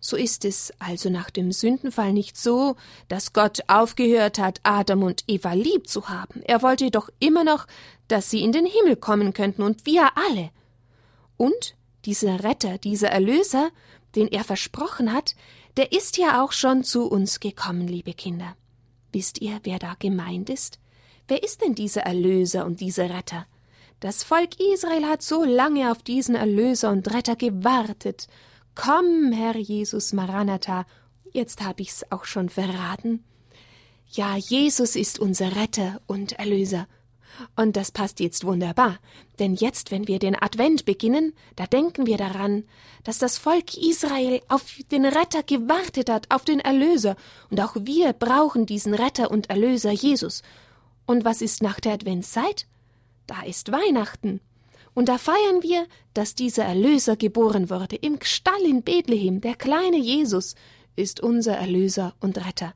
So 0.00 0.18
ist 0.18 0.44
es 0.44 0.70
also 0.78 1.08
nach 1.08 1.30
dem 1.30 1.50
Sündenfall 1.50 2.12
nicht 2.12 2.36
so, 2.36 2.76
dass 3.08 3.32
Gott 3.32 3.60
aufgehört 3.68 4.38
hat, 4.38 4.60
Adam 4.62 5.02
und 5.02 5.24
Eva 5.26 5.54
lieb 5.54 5.88
zu 5.88 6.10
haben. 6.10 6.42
Er 6.42 6.60
wollte 6.60 6.90
doch 6.90 7.08
immer 7.20 7.42
noch, 7.42 7.66
dass 8.06 8.28
sie 8.28 8.42
in 8.42 8.52
den 8.52 8.66
Himmel 8.66 8.96
kommen 8.96 9.32
könnten 9.32 9.62
und 9.62 9.86
wir 9.86 10.10
alle. 10.14 10.50
Und 11.38 11.74
dieser 12.04 12.44
Retter, 12.44 12.76
dieser 12.76 13.08
Erlöser, 13.08 13.70
den 14.14 14.28
er 14.28 14.44
versprochen 14.44 15.10
hat, 15.10 15.34
der 15.76 15.92
ist 15.92 16.16
ja 16.18 16.42
auch 16.42 16.52
schon 16.52 16.84
zu 16.84 17.06
uns 17.06 17.40
gekommen, 17.40 17.88
liebe 17.88 18.14
Kinder. 18.14 18.56
Wisst 19.12 19.40
ihr, 19.40 19.60
wer 19.64 19.78
da 19.78 19.94
gemeint 19.98 20.50
ist? 20.50 20.78
Wer 21.26 21.42
ist 21.42 21.62
denn 21.62 21.74
dieser 21.74 22.02
Erlöser 22.02 22.66
und 22.66 22.80
dieser 22.80 23.10
Retter? 23.10 23.46
Das 24.00 24.22
Volk 24.22 24.60
Israel 24.60 25.06
hat 25.06 25.22
so 25.22 25.44
lange 25.44 25.90
auf 25.90 26.02
diesen 26.02 26.34
Erlöser 26.34 26.90
und 26.90 27.12
Retter 27.12 27.36
gewartet. 27.36 28.28
Komm, 28.74 29.32
Herr 29.32 29.56
Jesus 29.56 30.12
Maranatha, 30.12 30.84
jetzt 31.32 31.64
hab 31.64 31.80
ich's 31.80 32.04
auch 32.10 32.24
schon 32.24 32.48
verraten. 32.48 33.24
Ja, 34.10 34.36
Jesus 34.36 34.96
ist 34.96 35.18
unser 35.18 35.56
Retter 35.56 36.00
und 36.06 36.32
Erlöser, 36.32 36.86
und 37.56 37.76
das 37.76 37.90
passt 37.90 38.20
jetzt 38.20 38.44
wunderbar, 38.44 38.98
denn 39.38 39.54
jetzt, 39.54 39.90
wenn 39.90 40.08
wir 40.08 40.18
den 40.18 40.40
Advent 40.40 40.84
beginnen, 40.84 41.32
da 41.56 41.66
denken 41.66 42.06
wir 42.06 42.16
daran, 42.16 42.64
dass 43.02 43.18
das 43.18 43.38
Volk 43.38 43.76
Israel 43.76 44.40
auf 44.48 44.64
den 44.90 45.04
Retter 45.04 45.42
gewartet 45.42 46.10
hat, 46.10 46.30
auf 46.30 46.44
den 46.44 46.60
Erlöser, 46.60 47.16
und 47.50 47.60
auch 47.60 47.76
wir 47.78 48.12
brauchen 48.12 48.66
diesen 48.66 48.94
Retter 48.94 49.30
und 49.30 49.50
Erlöser 49.50 49.92
Jesus. 49.92 50.42
Und 51.06 51.24
was 51.24 51.42
ist 51.42 51.62
nach 51.62 51.80
der 51.80 51.94
Adventszeit? 51.94 52.66
Da 53.26 53.42
ist 53.42 53.72
Weihnachten. 53.72 54.40
Und 54.94 55.08
da 55.08 55.18
feiern 55.18 55.62
wir, 55.62 55.86
dass 56.14 56.34
dieser 56.34 56.64
Erlöser 56.64 57.16
geboren 57.16 57.68
wurde. 57.68 57.96
Im 57.96 58.18
Stall 58.22 58.62
in 58.62 58.82
Bethlehem, 58.82 59.40
der 59.40 59.56
kleine 59.56 59.98
Jesus, 59.98 60.54
ist 60.96 61.20
unser 61.20 61.56
Erlöser 61.56 62.14
und 62.20 62.38
Retter 62.46 62.74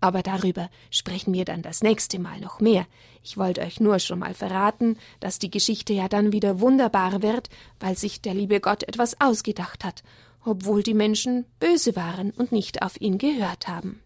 aber 0.00 0.22
darüber 0.22 0.68
sprechen 0.90 1.32
wir 1.32 1.44
dann 1.44 1.62
das 1.62 1.82
nächste 1.82 2.18
Mal 2.18 2.40
noch 2.40 2.60
mehr. 2.60 2.86
Ich 3.22 3.36
wollte 3.38 3.62
euch 3.62 3.80
nur 3.80 3.98
schon 3.98 4.18
mal 4.18 4.34
verraten, 4.34 4.98
dass 5.20 5.38
die 5.38 5.50
Geschichte 5.50 5.92
ja 5.92 6.08
dann 6.08 6.32
wieder 6.32 6.60
wunderbar 6.60 7.22
wird, 7.22 7.48
weil 7.80 7.96
sich 7.96 8.20
der 8.20 8.34
liebe 8.34 8.60
Gott 8.60 8.82
etwas 8.82 9.20
ausgedacht 9.20 9.84
hat, 9.84 10.02
obwohl 10.44 10.82
die 10.82 10.94
Menschen 10.94 11.46
böse 11.58 11.96
waren 11.96 12.30
und 12.32 12.52
nicht 12.52 12.82
auf 12.82 13.00
ihn 13.00 13.18
gehört 13.18 13.68
haben. 13.68 14.00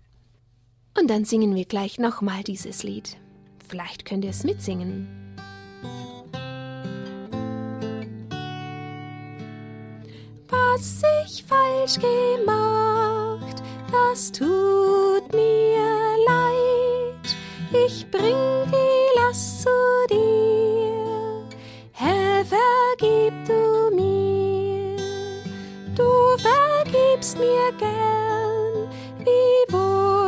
Und 0.98 1.08
dann 1.08 1.24
singen 1.24 1.54
wir 1.54 1.64
gleich 1.64 1.98
nochmal 1.98 2.42
dieses 2.42 2.82
Lied. 2.82 3.16
Vielleicht 3.68 4.04
könnt 4.04 4.24
ihr 4.24 4.30
es 4.30 4.44
mitsingen. 4.44 5.36
Was 10.48 11.02
ich 11.26 11.44
falsch 11.44 11.98
gemacht, 12.00 13.62
das 13.90 14.32
tut 14.32 15.32
mir 15.32 16.16
leid. 16.26 17.36
Ich 17.72 18.10
bring 18.10 18.36
die 18.66 19.18
Last 19.18 19.62
zu 19.62 19.70
dir, 20.10 21.44
Herr, 21.92 22.44
vergib 22.44 23.34
du 23.46 23.94
mir. 23.94 24.96
Du 25.94 26.10
vergibst 26.38 27.38
mir 27.38 27.72
gern, 27.78 28.88
wie 29.18 29.72
wohl 29.72 30.27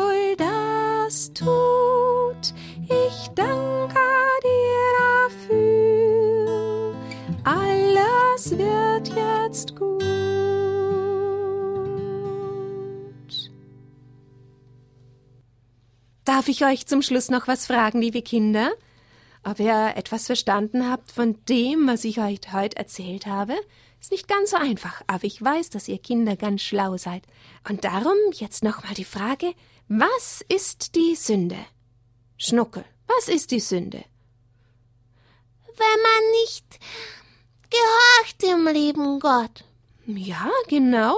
Darf 16.40 16.48
ich 16.48 16.64
euch 16.64 16.86
zum 16.86 17.02
Schluss 17.02 17.28
noch 17.28 17.48
was 17.48 17.66
fragen, 17.66 18.00
liebe 18.00 18.22
Kinder? 18.22 18.72
Ob 19.44 19.60
ihr 19.60 19.92
etwas 19.94 20.24
verstanden 20.24 20.88
habt 20.88 21.12
von 21.12 21.36
dem, 21.50 21.86
was 21.86 22.02
ich 22.02 22.18
euch 22.18 22.40
heute 22.50 22.78
erzählt 22.78 23.26
habe? 23.26 23.52
Ist 24.00 24.10
nicht 24.10 24.26
ganz 24.26 24.52
so 24.52 24.56
einfach, 24.56 25.02
aber 25.06 25.24
ich 25.24 25.42
weiß, 25.42 25.68
dass 25.68 25.86
ihr 25.86 25.98
Kinder 25.98 26.36
ganz 26.36 26.62
schlau 26.62 26.96
seid. 26.96 27.24
Und 27.68 27.84
darum 27.84 28.16
jetzt 28.32 28.64
nochmal 28.64 28.94
die 28.94 29.04
Frage, 29.04 29.52
was 29.88 30.42
ist 30.48 30.94
die 30.94 31.14
Sünde? 31.14 31.58
Schnuckel, 32.38 32.86
was 33.06 33.28
ist 33.28 33.50
die 33.50 33.60
Sünde? 33.60 34.02
Wenn 35.76 36.02
man 36.02 36.30
nicht 36.44 36.64
gehorcht 37.68 38.42
im 38.44 38.66
lieben 38.66 39.20
Gott. 39.20 39.64
Ja, 40.06 40.48
genau. 40.68 41.16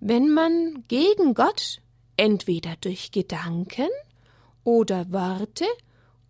Wenn 0.00 0.28
man 0.34 0.84
gegen 0.86 1.32
Gott 1.32 1.80
entweder 2.18 2.76
durch 2.82 3.10
Gedanken 3.10 3.88
oder 4.64 5.12
Worte 5.12 5.66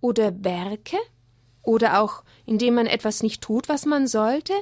oder 0.01 0.45
Werke 0.45 0.97
oder 1.63 2.01
auch 2.03 2.25
indem 2.47 2.75
man 2.75 2.87
etwas 2.87 3.23
nicht 3.23 3.43
tut, 3.43 3.69
was 3.69 3.87
man 3.87 4.07
sollte, 4.07 4.55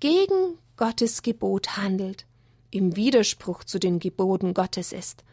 gegen 0.00 0.58
Gottes 0.76 1.22
Gebot 1.22 1.76
handelt, 1.76 2.26
im 2.70 2.96
Widerspruch 2.96 3.64
zu 3.64 3.78
den 3.78 3.98
Geboten 3.98 4.54
Gottes 4.54 4.92
ist. 4.92 5.24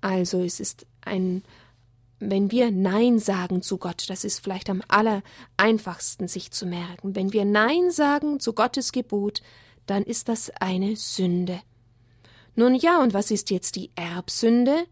Also 0.00 0.42
es 0.42 0.60
ist 0.60 0.86
ein 1.02 1.42
wenn 2.30 2.50
wir 2.52 2.70
Nein 2.70 3.18
sagen 3.18 3.62
zu 3.62 3.78
Gott, 3.78 4.08
das 4.08 4.24
ist 4.24 4.38
vielleicht 4.38 4.70
am 4.70 4.82
aller 4.86 5.22
einfachsten 5.56 6.28
sich 6.28 6.52
zu 6.52 6.66
merken, 6.66 7.16
wenn 7.16 7.32
wir 7.32 7.44
Nein 7.44 7.90
sagen 7.90 8.38
zu 8.38 8.52
Gottes 8.52 8.92
Gebot, 8.92 9.42
dann 9.86 10.04
ist 10.04 10.28
das 10.28 10.50
eine 10.60 10.94
Sünde. 10.94 11.60
Nun 12.54 12.74
ja, 12.74 13.02
und 13.02 13.12
was 13.12 13.30
ist 13.30 13.50
jetzt 13.50 13.74
die 13.74 13.90
Erbsünde? 13.96 14.84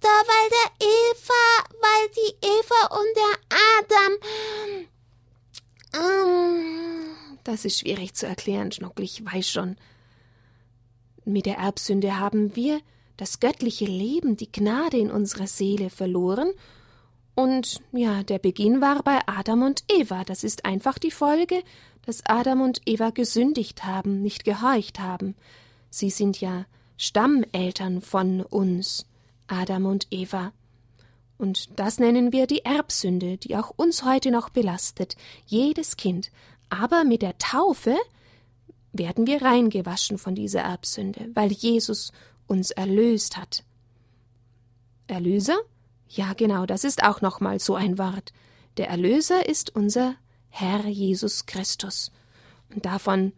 Da, 0.00 0.08
weil 0.08 0.48
der 0.50 0.70
Eva, 0.86 1.44
weil 1.80 2.08
die 2.16 2.34
Eva 2.46 2.80
und 2.96 3.16
der 3.16 3.34
Adam. 3.78 4.12
Ähm, 5.94 7.16
das 7.44 7.64
ist 7.64 7.80
schwierig 7.80 8.14
zu 8.14 8.26
erklären, 8.26 8.72
Schnuckel, 8.72 9.04
ich 9.04 9.24
weiß 9.24 9.48
schon. 9.48 9.76
Mit 11.24 11.46
der 11.46 11.58
Erbsünde 11.58 12.18
haben 12.18 12.56
wir 12.56 12.80
das 13.16 13.40
göttliche 13.40 13.84
Leben, 13.84 14.36
die 14.36 14.50
Gnade 14.50 14.96
in 14.96 15.10
unserer 15.10 15.46
Seele 15.46 15.90
verloren. 15.90 16.52
Und 17.34 17.80
ja, 17.92 18.22
der 18.22 18.38
Beginn 18.38 18.80
war 18.80 19.02
bei 19.02 19.18
Adam 19.26 19.62
und 19.62 19.84
Eva. 19.88 20.24
Das 20.24 20.44
ist 20.44 20.64
einfach 20.64 20.98
die 20.98 21.10
Folge, 21.10 21.62
dass 22.06 22.24
Adam 22.24 22.62
und 22.62 22.80
Eva 22.86 23.10
gesündigt 23.10 23.84
haben, 23.84 24.22
nicht 24.22 24.44
gehorcht 24.44 25.00
haben. 25.00 25.36
Sie 25.90 26.10
sind 26.10 26.40
ja 26.40 26.64
Stammeltern 26.96 28.00
von 28.00 28.40
uns. 28.42 29.06
Adam 29.50 29.86
und 29.86 30.06
Eva. 30.10 30.52
Und 31.38 31.78
das 31.78 31.98
nennen 31.98 32.32
wir 32.32 32.46
die 32.46 32.64
Erbsünde, 32.64 33.38
die 33.38 33.56
auch 33.56 33.70
uns 33.76 34.04
heute 34.04 34.30
noch 34.30 34.50
belastet, 34.50 35.16
jedes 35.46 35.96
Kind. 35.96 36.30
Aber 36.68 37.04
mit 37.04 37.22
der 37.22 37.38
Taufe 37.38 37.96
werden 38.92 39.26
wir 39.26 39.42
reingewaschen 39.42 40.18
von 40.18 40.34
dieser 40.34 40.60
Erbsünde, 40.60 41.30
weil 41.34 41.50
Jesus 41.50 42.12
uns 42.46 42.70
erlöst 42.70 43.36
hat. 43.36 43.64
Erlöser? 45.06 45.56
Ja, 46.08 46.32
genau, 46.34 46.66
das 46.66 46.84
ist 46.84 47.02
auch 47.02 47.20
nochmal 47.20 47.60
so 47.60 47.74
ein 47.74 47.98
Wort. 47.98 48.32
Der 48.76 48.88
Erlöser 48.88 49.48
ist 49.48 49.74
unser 49.74 50.16
Herr 50.48 50.86
Jesus 50.86 51.46
Christus. 51.46 52.12
Und 52.74 52.84
davon 52.84 53.32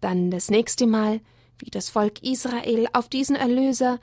dann 0.00 0.30
das 0.30 0.50
nächste 0.50 0.86
Mal, 0.86 1.20
wie 1.58 1.70
das 1.70 1.88
Volk 1.88 2.22
Israel 2.22 2.88
auf 2.92 3.08
diesen 3.08 3.36
Erlöser 3.36 4.00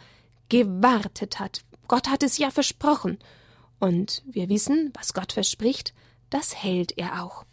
gewartet 0.52 1.40
hat. 1.40 1.64
Gott 1.88 2.10
hat 2.10 2.24
es 2.24 2.38
ja 2.38 2.52
versprochen. 2.52 3.18
Und 3.80 4.22
wir 4.26 4.50
wissen, 4.50 4.92
was 4.94 5.14
Gott 5.14 5.32
verspricht, 5.32 5.94
das 6.30 6.62
hält 6.62 6.98
er 6.98 7.24
auch. 7.24 7.46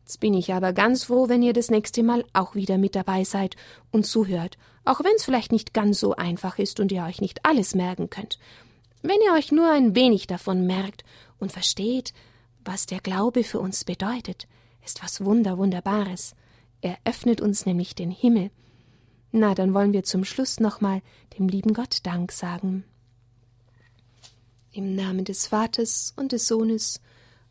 Jetzt 0.00 0.18
bin 0.18 0.32
ich 0.32 0.52
aber 0.52 0.72
ganz 0.72 1.04
froh, 1.04 1.28
wenn 1.28 1.42
ihr 1.42 1.52
das 1.52 1.70
nächste 1.70 2.02
Mal 2.02 2.24
auch 2.32 2.54
wieder 2.54 2.78
mit 2.78 2.96
dabei 2.96 3.24
seid 3.24 3.56
und 3.90 4.06
zuhört, 4.06 4.56
auch 4.86 5.04
wenn 5.04 5.14
es 5.14 5.24
vielleicht 5.24 5.52
nicht 5.52 5.74
ganz 5.74 6.00
so 6.00 6.16
einfach 6.16 6.58
ist 6.58 6.80
und 6.80 6.90
ihr 6.90 7.04
euch 7.04 7.20
nicht 7.20 7.44
alles 7.44 7.74
merken 7.74 8.08
könnt. 8.08 8.38
wenn 9.02 9.20
ihr 9.26 9.34
euch 9.34 9.52
nur 9.52 9.70
ein 9.70 9.94
wenig 9.94 10.26
davon 10.26 10.66
merkt 10.66 11.04
und 11.38 11.52
versteht, 11.52 12.14
was 12.64 12.86
der 12.86 13.00
Glaube 13.00 13.42
für 13.42 13.58
uns 13.58 13.84
bedeutet, 13.84 14.46
ist 14.84 15.02
was 15.02 15.24
Wunder, 15.24 15.58
Wunderbares. 15.58 16.34
Er 16.80 16.96
öffnet 17.04 17.40
uns 17.40 17.66
nämlich 17.66 17.94
den 17.94 18.10
Himmel. 18.10 18.50
Na, 19.32 19.54
dann 19.54 19.72
wollen 19.72 19.94
wir 19.94 20.04
zum 20.04 20.24
Schluss 20.24 20.60
nochmal 20.60 21.00
dem 21.38 21.48
lieben 21.48 21.72
Gott 21.72 22.00
Dank 22.02 22.32
sagen. 22.32 22.84
Im 24.72 24.94
Namen 24.94 25.24
des 25.24 25.46
Vaters 25.46 26.12
und 26.16 26.32
des 26.32 26.46
Sohnes 26.46 27.00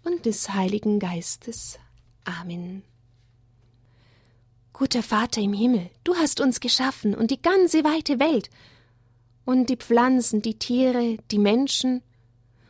und 0.03 0.25
des 0.25 0.53
Heiligen 0.53 0.99
Geistes. 0.99 1.79
Amen. 2.23 2.83
Guter 4.73 5.01
Vater 5.03 5.41
im 5.41 5.53
Himmel, 5.53 5.89
du 6.03 6.15
hast 6.15 6.39
uns 6.39 6.59
geschaffen 6.59 7.15
und 7.15 7.31
die 7.31 7.41
ganze 7.41 7.83
weite 7.83 8.19
Welt 8.19 8.49
und 9.45 9.69
die 9.69 9.77
Pflanzen, 9.77 10.41
die 10.41 10.57
Tiere, 10.57 11.17
die 11.31 11.39
Menschen 11.39 12.03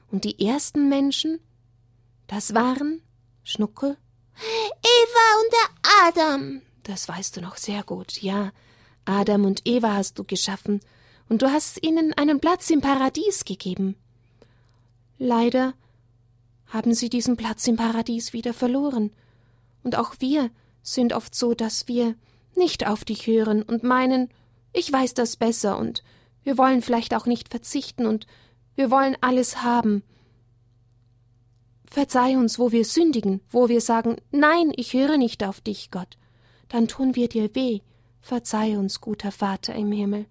und 0.09 0.23
die 0.23 0.45
ersten 0.45 0.89
Menschen, 0.89 1.39
das 2.27 2.53
waren 2.53 3.01
Schnuckel, 3.43 3.97
Eva 4.35 5.41
und 5.41 5.53
der 5.53 5.99
Adam. 6.07 6.61
Das 6.83 7.07
weißt 7.07 7.37
du 7.37 7.41
noch 7.41 7.57
sehr 7.57 7.83
gut, 7.83 8.21
ja. 8.21 8.51
Adam 9.05 9.45
und 9.45 9.61
Eva 9.65 9.93
hast 9.93 10.19
du 10.19 10.23
geschaffen, 10.23 10.79
und 11.29 11.41
du 11.41 11.51
hast 11.51 11.83
ihnen 11.83 12.13
einen 12.13 12.39
Platz 12.39 12.69
im 12.69 12.81
Paradies 12.81 13.45
gegeben. 13.45 13.95
Leider 15.17 15.73
haben 16.67 16.93
sie 16.93 17.09
diesen 17.09 17.37
Platz 17.37 17.67
im 17.67 17.77
Paradies 17.77 18.33
wieder 18.33 18.53
verloren, 18.53 19.11
und 19.83 19.97
auch 19.97 20.15
wir 20.19 20.51
sind 20.83 21.13
oft 21.13 21.33
so, 21.33 21.53
dass 21.53 21.87
wir 21.87 22.15
nicht 22.55 22.87
auf 22.87 23.05
dich 23.05 23.27
hören 23.27 23.63
und 23.63 23.83
meinen, 23.83 24.29
ich 24.73 24.91
weiß 24.91 25.13
das 25.13 25.37
besser, 25.37 25.77
und 25.77 26.03
wir 26.43 26.57
wollen 26.57 26.81
vielleicht 26.81 27.13
auch 27.13 27.25
nicht 27.25 27.49
verzichten, 27.49 28.05
und 28.05 28.27
wir 28.75 28.91
wollen 28.91 29.15
alles 29.21 29.63
haben, 29.63 30.03
Verzeih 31.91 32.37
uns, 32.37 32.57
wo 32.57 32.71
wir 32.71 32.85
sündigen, 32.85 33.41
wo 33.49 33.67
wir 33.67 33.81
sagen, 33.81 34.15
nein, 34.31 34.71
ich 34.77 34.93
höre 34.93 35.17
nicht 35.17 35.43
auf 35.43 35.59
dich, 35.59 35.91
Gott. 35.91 36.17
Dann 36.69 36.87
tun 36.87 37.15
wir 37.15 37.27
dir 37.27 37.53
weh. 37.53 37.81
Verzeih 38.21 38.77
uns, 38.77 39.01
guter 39.01 39.31
Vater 39.31 39.75
im 39.75 39.91
Himmel. 39.91 40.25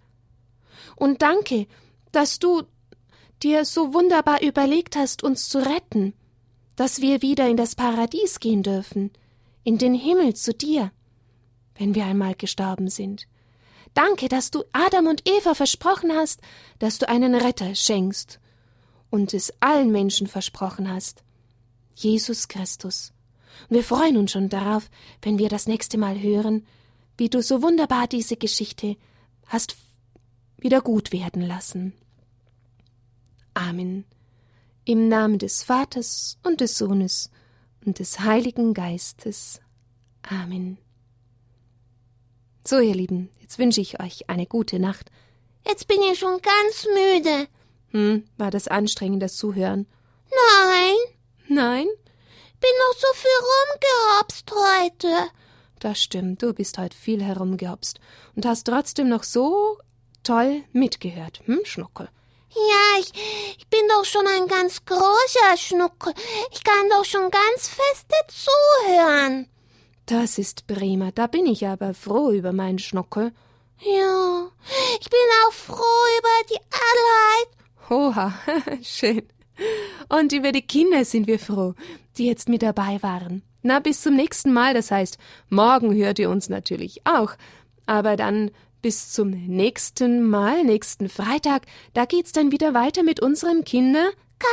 Und 0.96 1.22
danke, 1.22 1.66
dass 2.12 2.38
du 2.38 2.62
dir 3.42 3.64
so 3.64 3.94
wunderbar 3.94 4.42
überlegt 4.42 4.96
hast, 4.96 5.22
uns 5.22 5.48
zu 5.48 5.59
retten, 5.59 6.14
dass 6.76 7.00
wir 7.00 7.22
wieder 7.22 7.48
in 7.48 7.57
das 7.57 7.74
Paradies 7.74 8.40
gehen 8.40 8.62
dürfen, 8.62 9.11
in 9.64 9.79
den 9.79 9.94
Himmel 9.94 10.35
zu 10.35 10.55
dir, 10.55 10.92
wenn 11.76 11.94
wir 11.94 12.07
einmal 12.07 12.35
gestorben 12.35 12.88
sind. 12.88 13.26
Danke, 13.94 14.29
dass 14.29 14.50
du 14.50 14.64
Adam 14.72 15.07
und 15.07 15.29
Eva 15.29 15.55
versprochen 15.55 16.12
hast, 16.12 16.40
dass 16.79 16.98
du 16.98 17.09
einen 17.09 17.35
Retter 17.35 17.74
schenkst 17.74 18.40
und 19.11 19.35
es 19.35 19.53
allen 19.61 19.90
Menschen 19.90 20.26
versprochen 20.26 20.90
hast. 20.90 21.24
Jesus 21.94 22.48
Christus. 22.48 23.12
Wir 23.68 23.83
freuen 23.83 24.16
uns 24.16 24.31
schon 24.31 24.48
darauf, 24.48 24.88
wenn 25.22 25.38
wir 25.38 25.48
das 25.48 25.66
nächste 25.66 25.98
Mal 25.98 26.20
hören, 26.20 26.66
wie 27.21 27.29
du 27.29 27.43
so 27.43 27.61
wunderbar 27.61 28.09
diese 28.09 28.39
Geschichte 28.39 28.97
hast 29.47 29.77
wieder 30.57 30.81
gut 30.81 31.13
werden 31.13 31.43
lassen. 31.43 31.93
Amen. 33.53 34.07
Im 34.87 35.09
Namen 35.09 35.39
des 35.39 35.63
Vaters 35.63 36.39
und 36.43 36.63
des 36.63 36.79
Sohnes 36.79 37.31
und 37.85 37.99
des 37.99 38.21
Heiligen 38.21 38.73
Geistes. 38.73 39.61
Amen. 40.23 40.79
So, 42.67 42.79
ihr 42.79 42.95
Lieben, 42.95 43.29
jetzt 43.41 43.59
wünsche 43.59 43.83
ich 43.83 44.01
euch 44.01 44.31
eine 44.31 44.47
gute 44.47 44.79
Nacht. 44.79 45.11
Jetzt 45.69 45.89
bin 45.89 46.01
ich 46.11 46.19
schon 46.19 46.41
ganz 46.41 46.87
müde. 46.87 47.49
Hm, 47.89 48.25
war 48.39 48.51
das 48.51 48.67
anstrengend, 48.67 49.23
das 49.23 49.37
Zuhören? 49.37 49.87
Nein. 50.31 50.97
Nein? 51.49 51.87
Bin 52.61 52.71
noch 52.89 52.99
so 52.99 53.09
viel 53.13 53.31
rumgehopst 53.51 54.51
heute. 54.53 55.31
Das 55.81 56.03
stimmt, 56.03 56.43
du 56.43 56.53
bist 56.53 56.77
heute 56.77 56.97
viel 56.97 57.23
herumgehopst 57.23 58.01
und 58.37 58.45
hast 58.45 58.64
trotzdem 58.64 59.09
noch 59.09 59.25
so 59.25 59.79
toll 60.23 60.62
mitgehört, 60.73 61.40
hm, 61.47 61.61
Schnuckel? 61.64 62.11
Ja, 62.51 63.01
ich, 63.01 63.12
ich 63.59 63.66
bin 63.69 63.81
doch 63.88 64.05
schon 64.05 64.27
ein 64.27 64.47
ganz 64.47 64.85
großer 64.85 65.57
Schnuckel. 65.57 66.12
Ich 66.53 66.62
kann 66.62 66.88
doch 66.90 67.05
schon 67.05 67.31
ganz 67.31 67.69
feste 67.69 68.14
zuhören. 68.29 69.49
Das 70.05 70.37
ist 70.37 70.66
prima, 70.66 71.12
da 71.12 71.29
bin 71.29 71.47
ich 71.47 71.66
aber 71.66 71.95
froh 71.95 72.31
über 72.31 72.53
meinen 72.53 72.79
Schnuckel. 72.79 73.33
Ja, 73.79 74.51
ich 75.01 75.09
bin 75.09 75.21
auch 75.47 75.53
froh 75.53 76.05
über 76.19 76.51
die 76.51 76.61
Allheit. 76.90 77.88
Oha, 77.90 78.35
schön. 78.83 79.27
Und 80.11 80.33
über 80.33 80.53
die 80.53 80.66
Kinder 80.66 81.07
sind 81.07 81.27
wir 81.27 81.38
froh, 81.38 81.75
die 82.19 82.27
jetzt 82.27 82.51
mit 82.51 82.62
dabei 82.62 83.03
waren. 83.03 83.43
Na, 83.62 83.81
bis 83.81 84.03
zum 84.03 84.16
nächsten 84.16 84.53
Mal, 84.53 84.75
das 84.75 84.90
heißt, 84.90 85.18
morgen 85.49 85.94
hört 85.94 86.18
ihr 86.18 86.31
uns 86.31 86.49
natürlich 86.49 87.03
auch. 87.05 87.35
Aber 87.87 88.16
dann 88.16 88.51
bis 88.83 89.12
zum 89.12 89.31
nächsten 89.31 90.29
Mal, 90.29 90.64
nächsten 90.64 91.09
Freitag, 91.09 91.62
da 91.94 92.05
geht's 92.05 92.33
dann 92.33 92.53
wieder 92.53 92.75
weiter 92.75 93.03
mit 93.03 93.20
unserem 93.20 93.64
Kinder. 93.64 94.11
Ka 94.38 94.49